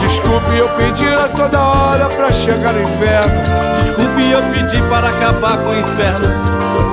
Desculpe 0.00 0.56
eu 0.56 0.68
pedir 0.70 1.12
a 1.12 1.28
toda 1.28 1.60
hora 1.60 2.08
pra 2.08 2.32
chegar 2.32 2.72
no 2.72 2.82
inferno. 2.82 3.56
Desculpe 3.76 4.30
eu 4.30 4.42
pedi 4.52 4.82
para 4.88 5.08
acabar 5.08 5.58
com 5.58 5.70
o 5.70 5.78
inferno 5.78 6.28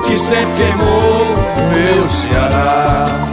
Que 0.05 0.19
sempre 0.19 0.53
queimou 0.55 1.25
meu 1.69 2.09
Ceará 2.09 3.32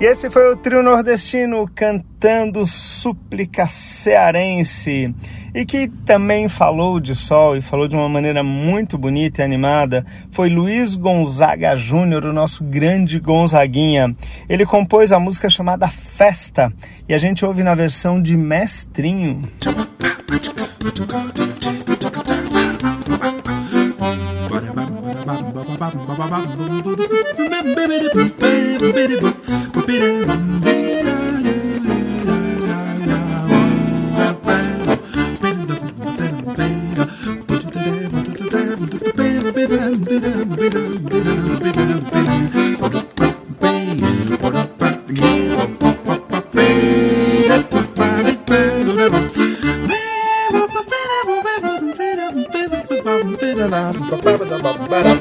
E 0.00 0.06
esse 0.06 0.30
foi 0.30 0.50
o 0.50 0.56
trio 0.56 0.82
nordestino 0.82 1.68
cantando 1.74 2.64
Súplica 2.64 3.68
Cearense 3.68 5.14
e 5.54 5.66
que 5.66 5.88
também 5.88 6.48
falou 6.48 6.98
de 6.98 7.14
sol 7.14 7.54
e 7.54 7.60
falou 7.60 7.86
de 7.86 7.94
uma 7.94 8.08
maneira 8.08 8.42
muito 8.42 8.96
bonita 8.96 9.42
e 9.42 9.44
animada 9.44 10.06
foi 10.30 10.48
Luiz 10.48 10.96
Gonzaga 10.96 11.76
Júnior, 11.76 12.24
o 12.24 12.32
nosso 12.32 12.64
grande 12.64 13.20
Gonzaguinha. 13.20 14.16
Ele 14.48 14.64
compôs 14.64 15.12
a 15.12 15.20
música 15.20 15.50
chamada 15.50 15.86
Festa 15.88 16.72
e 17.06 17.12
a 17.12 17.18
gente 17.18 17.44
ouve 17.44 17.62
na 17.62 17.74
versão 17.74 18.22
de 18.22 18.38
Mestrinho. 18.38 19.42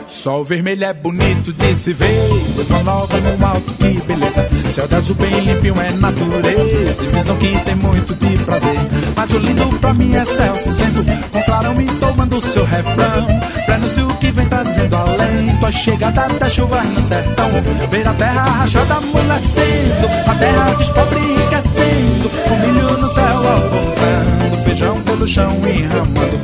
Sol 0.06 0.44
vermelho 0.44 0.84
é 0.84 0.94
bonito 0.94 1.54
de 1.54 1.76
se 1.76 1.94
ver, 1.94 2.08
pira 2.56 2.84
nova 2.84 3.20
pira 3.22 3.46
alto 3.46 3.89
beleza. 4.10 4.50
Céu 4.70 4.88
de 4.88 4.96
azul 4.96 5.16
bem 5.16 5.40
limpinho 5.42 5.80
é 5.80 5.92
natureza. 5.92 7.04
Visão 7.14 7.38
que 7.38 7.58
tem 7.60 7.76
muito 7.76 8.16
de 8.16 8.38
prazer. 8.40 8.80
Mas 9.16 9.32
o 9.32 9.38
lindo 9.38 9.68
pra 9.80 9.94
mim 9.94 10.16
é 10.16 10.26
céu 10.26 10.58
cinzento. 10.58 11.06
Com 11.32 11.42
clarão 11.44 11.76
me 11.76 11.86
tomando 11.86 12.42
seu 12.42 12.66
refrão. 12.66 13.28
Prênuncio 13.66 14.08
que 14.20 14.32
vem 14.32 14.48
trazendo 14.48 14.96
alento. 14.96 15.66
A 15.66 15.72
chegada 15.72 16.28
da 16.28 16.50
chuva 16.50 16.82
no 16.84 17.02
sertão. 17.02 17.50
Ver 17.92 18.08
a 18.08 18.14
terra 18.14 18.44
rachada 18.44 18.96
amolecendo. 18.96 20.08
A 20.28 20.36
terra 20.36 20.76
despobre 20.78 21.20
enriquecendo. 21.20 22.32
O 22.50 22.56
milho 22.58 22.98
no 22.98 23.10
céu 23.10 23.24
apontando. 23.24 24.64
Feijão 24.64 25.00
pelo 25.02 25.28
chão 25.28 25.56
enramando. 25.68 26.40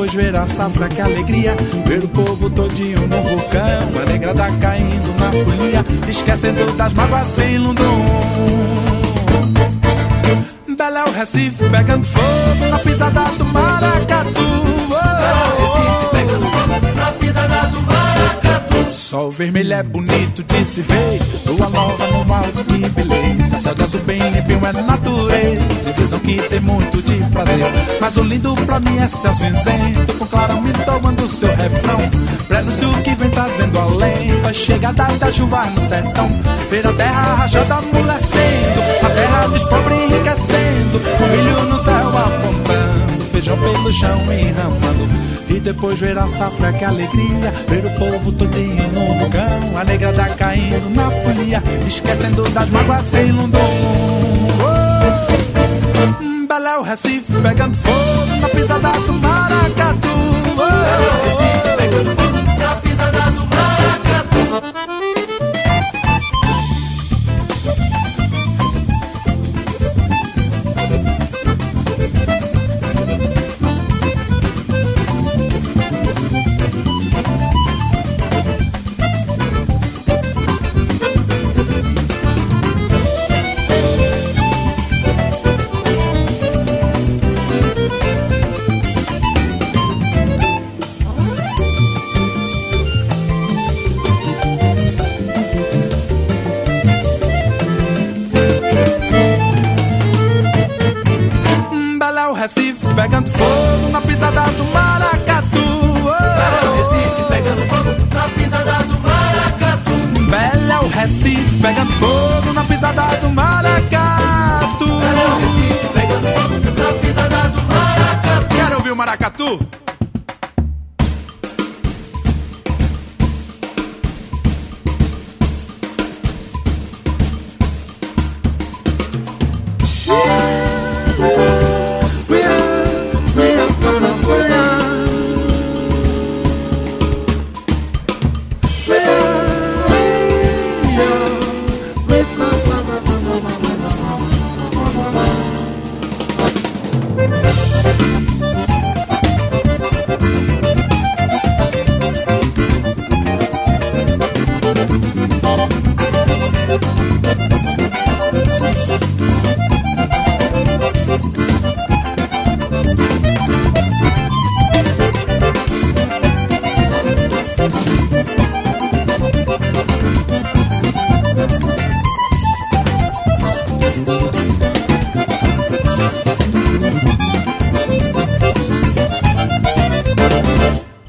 Depois 0.00 0.14
ver 0.14 0.34
a 0.34 0.46
safra, 0.46 0.88
que 0.88 0.98
alegria. 0.98 1.54
Ver 1.84 2.02
o 2.02 2.08
povo 2.08 2.48
todinho 2.48 3.00
no 3.00 3.22
vulcão. 3.22 4.02
A 4.02 4.06
negrada 4.10 4.50
caindo 4.52 5.14
na 5.18 5.30
folia 5.30 5.84
Esquecendo 6.08 6.72
das 6.72 6.94
mágoas 6.94 7.38
em 7.38 7.58
Lundum 7.58 8.06
Bela 10.74 11.04
o 11.06 11.12
Recife 11.12 11.68
pegando 11.68 12.06
fogo 12.06 12.70
Na 12.70 12.78
pisada 12.78 13.24
do 13.36 13.44
maracatu 13.44 14.49
Sol 19.10 19.28
vermelho 19.28 19.72
é 19.72 19.82
bonito 19.82 20.40
de 20.44 20.64
se 20.64 20.82
ver. 20.82 21.20
Lua 21.44 21.68
nova 21.68 22.06
no 22.06 22.32
alto, 22.32 22.64
que 22.64 22.88
beleza. 22.90 23.58
Céu 23.58 23.74
de 23.74 23.82
azul 23.82 24.00
bem 24.02 24.22
limpinho 24.30 24.64
é 24.64 24.72
natureza. 24.72 25.92
Visão 25.98 26.20
que 26.20 26.40
tem 26.42 26.60
muito 26.60 27.02
de 27.02 27.16
prazer. 27.32 27.72
Mas 28.00 28.16
o 28.16 28.22
lindo 28.22 28.54
pra 28.64 28.78
mim 28.78 28.98
é 28.98 29.08
céu 29.08 29.34
cinzento. 29.34 30.14
Com 30.16 30.26
clarão 30.26 30.62
me 30.62 30.72
tomando 30.84 31.26
seu 31.26 31.48
refrão. 31.48 31.98
Prenúncio 32.46 32.88
que 33.02 33.16
vem 33.16 33.30
trazendo 33.30 33.80
alento 33.80 34.46
A 34.46 34.52
chegada 34.52 35.04
da 35.18 35.32
chuva 35.32 35.66
no 35.66 35.80
sertão. 35.80 36.30
Ver 36.70 36.86
a 36.86 36.92
terra 36.92 37.34
rachada 37.34 37.74
amolecendo. 37.74 38.80
A 39.04 39.10
terra 39.10 39.48
despobre 39.48 39.94
enriquecendo. 40.04 41.00
O 41.18 41.36
milho 41.36 41.64
no 41.64 41.78
céu 41.80 42.16
apontando. 42.16 43.24
Feijão 43.32 43.58
pelo 43.58 43.92
chão 43.92 44.20
enramando 44.32 45.29
depois 45.60 45.98
ver 45.98 46.18
a 46.18 46.26
safra, 46.26 46.72
que 46.72 46.84
alegria. 46.84 47.52
Ver 47.68 47.84
o 47.86 47.90
povo 47.98 48.32
todinho 48.32 48.88
no 48.92 49.14
vulcão 49.18 49.78
A 49.78 49.84
negrada 49.84 50.28
caindo 50.30 50.90
na 50.90 51.10
folia 51.10 51.62
Esquecendo 51.86 52.48
das 52.50 52.68
mágoas 52.70 53.06
sem 53.06 53.30
lundum. 53.32 53.58
Oh, 54.62 56.46
Bela 56.46 56.80
o 56.80 56.82
Recife 56.82 57.32
pegando 57.42 57.76
fogo 57.76 58.40
Na 58.40 58.48
pisada 58.48 58.92
do 59.00 59.12
maracatu 59.14 60.39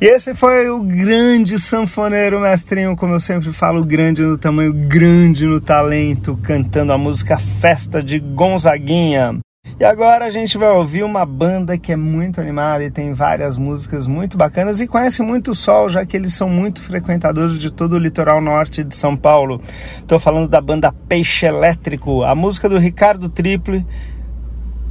E 0.02 0.06
esse 0.08 0.34
foi 0.34 0.68
o 0.68 0.82
grande 0.82 1.60
sanfoneiro 1.60 2.40
mestrinho, 2.40 2.96
como 2.96 3.14
eu 3.14 3.20
sempre 3.20 3.54
falo, 3.54 3.86
grande 3.86 4.24
no 4.24 4.36
tamanho, 4.36 4.74
grande 4.74 5.46
no 5.46 5.62
talento, 5.62 6.36
cantando 6.42 6.92
a 6.92 6.98
música 6.98 7.38
Festa 7.38 8.02
de 8.02 8.18
Gonzaguinha. 8.18 9.38
E 9.80 9.86
agora 9.86 10.26
a 10.26 10.32
gente 10.32 10.58
vai 10.58 10.72
ouvir 10.72 11.04
uma 11.04 11.24
banda 11.24 11.78
que 11.78 11.92
é 11.92 11.96
muito 11.96 12.42
animada 12.42 12.84
e 12.84 12.90
tem 12.90 13.14
várias 13.14 13.60
músicas 13.60 14.08
muito 14.08 14.36
bacanas 14.36 14.82
e 14.82 14.88
conhece 14.88 15.22
muito 15.22 15.52
o 15.52 15.56
sol, 15.56 15.88
já 15.88 16.04
que 16.04 16.18
eles 16.18 16.34
são 16.34 16.50
muito 16.50 16.82
frequentadores 16.82 17.60
de 17.60 17.70
todo 17.70 17.94
o 17.94 18.00
litoral 18.00 18.42
norte 18.42 18.84
de 18.84 18.96
São 18.96 19.16
Paulo. 19.16 19.62
Estou 20.00 20.18
falando 20.18 20.48
da 20.48 20.60
banda 20.60 20.92
Peixe 20.92 21.46
Elétrico, 21.46 22.24
a 22.24 22.34
música 22.34 22.68
do 22.68 22.80
Ricardo 22.80 23.30
Triple, 23.30 23.86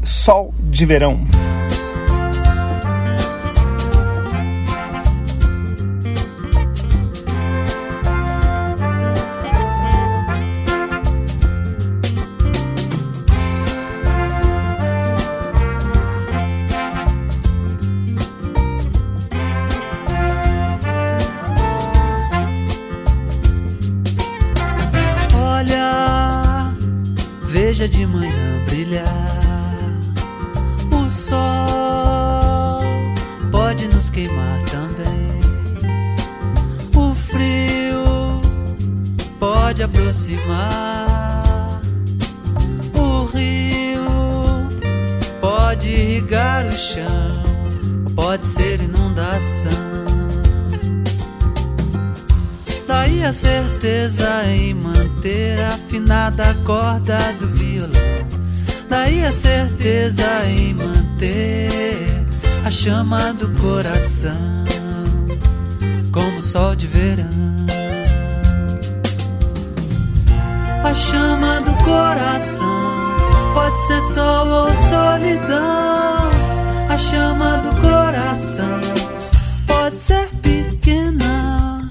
Sol 0.03 0.55
de 0.61 0.87
Verão. 0.87 1.21
Coração. 64.21 64.65
como 66.13 66.43
sol 66.43 66.75
de 66.75 66.87
verão. 66.87 67.27
A 70.85 70.95
chama 70.95 71.59
do 71.61 71.73
coração 71.85 73.15
pode 73.55 73.79
ser 73.87 74.03
sol 74.03 74.47
ou 74.47 74.71
solidão. 74.77 76.31
A 76.89 76.99
chama 76.99 77.59
do 77.59 77.81
coração 77.81 78.81
pode 79.67 79.99
ser 79.99 80.29
pequena, 80.43 81.89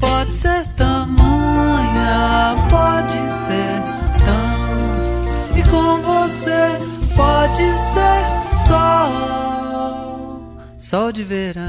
pode 0.00 0.32
ser 0.32 0.66
tamanha, 0.76 2.54
pode 2.70 3.32
ser 3.32 3.83
sol, 10.94 11.10
de 11.10 11.24
verão 11.24 11.66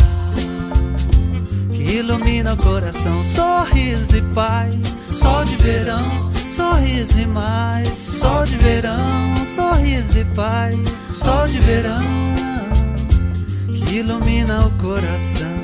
que 1.72 1.82
ilumina 1.96 2.54
o 2.54 2.58
coração, 2.58 3.24
sorriso 3.24 4.16
e 4.16 4.22
paz, 4.36 4.96
sol 5.10 5.44
de 5.44 5.56
verão, 5.56 6.32
sorriso 6.52 7.20
e 7.20 7.26
mais, 7.26 7.98
sol 7.98 8.46
de 8.46 8.56
verão, 8.56 9.36
sorriso 9.48 10.20
e 10.20 10.26
paz, 10.36 10.84
sol 11.10 11.48
de 11.48 11.58
verão 11.58 12.04
que 13.72 13.96
ilumina 13.96 14.60
o 14.60 14.70
coração. 14.74 15.58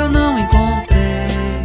Eu 0.00 0.08
não 0.08 0.36
encontrei 0.36 1.62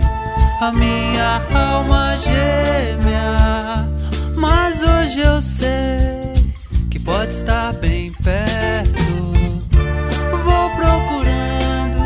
a 0.61 0.71
minha 0.71 1.41
alma 1.51 2.17
gêmea, 2.17 3.89
mas 4.35 4.79
hoje 4.83 5.21
eu 5.21 5.41
sei 5.41 6.35
que 6.91 6.99
pode 6.99 7.33
estar 7.33 7.73
bem 7.73 8.10
perto. 8.23 9.33
Vou 10.43 10.69
procurando 10.71 11.99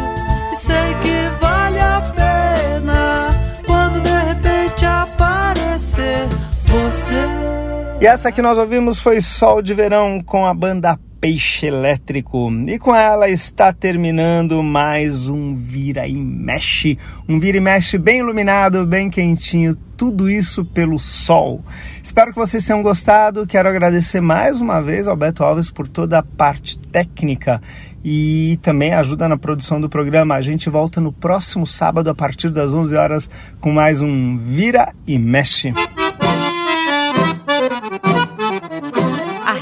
e 0.51 0.55
sei 0.55 0.95
que 0.95 1.29
vale 1.39 1.79
a 1.79 2.01
pena 2.15 3.29
quando 3.65 4.01
de 4.01 4.09
repente 4.09 4.85
aparecer 4.85 6.27
você. 6.65 7.54
E 7.99 8.05
essa 8.05 8.29
que 8.29 8.41
nós 8.41 8.57
ouvimos 8.57 8.99
foi 8.99 9.21
Sol 9.21 9.61
de 9.61 9.73
Verão 9.73 10.21
com 10.21 10.45
a 10.45 10.53
banda 10.53 10.99
Peixe 11.21 11.67
Elétrico. 11.67 12.51
E 12.67 12.77
com 12.77 12.93
ela 12.93 13.29
está 13.29 13.71
terminando 13.71 14.61
mais 14.61 15.29
um 15.29 15.55
Vira 15.55 16.05
e 16.05 16.13
Mexe. 16.13 16.99
Um 17.27 17.39
Vira 17.39 17.57
e 17.57 17.61
Mexe 17.61 17.97
bem 17.97 18.19
iluminado, 18.19 18.85
bem 18.85 19.09
quentinho, 19.09 19.75
tudo 19.95 20.29
isso 20.29 20.65
pelo 20.65 20.99
sol. 20.99 21.63
Espero 22.03 22.33
que 22.33 22.37
vocês 22.37 22.65
tenham 22.65 22.83
gostado. 22.83 23.47
Quero 23.47 23.69
agradecer 23.69 24.19
mais 24.19 24.59
uma 24.59 24.81
vez 24.81 25.07
ao 25.07 25.15
Beto 25.15 25.43
Alves 25.43 25.71
por 25.71 25.87
toda 25.87 26.19
a 26.19 26.23
parte 26.23 26.77
técnica 26.77 27.61
e 28.03 28.59
também 28.61 28.93
ajuda 28.93 29.27
na 29.29 29.37
produção 29.37 29.79
do 29.79 29.89
programa. 29.89 30.35
A 30.35 30.41
gente 30.41 30.69
volta 30.69 30.99
no 30.99 31.13
próximo 31.13 31.65
sábado 31.65 32.09
a 32.09 32.13
partir 32.13 32.49
das 32.49 32.73
11 32.73 32.93
horas 32.95 33.29
com 33.61 33.71
mais 33.71 34.01
um 34.01 34.37
Vira 34.37 34.93
e 35.07 35.17
Mexe. 35.17 35.73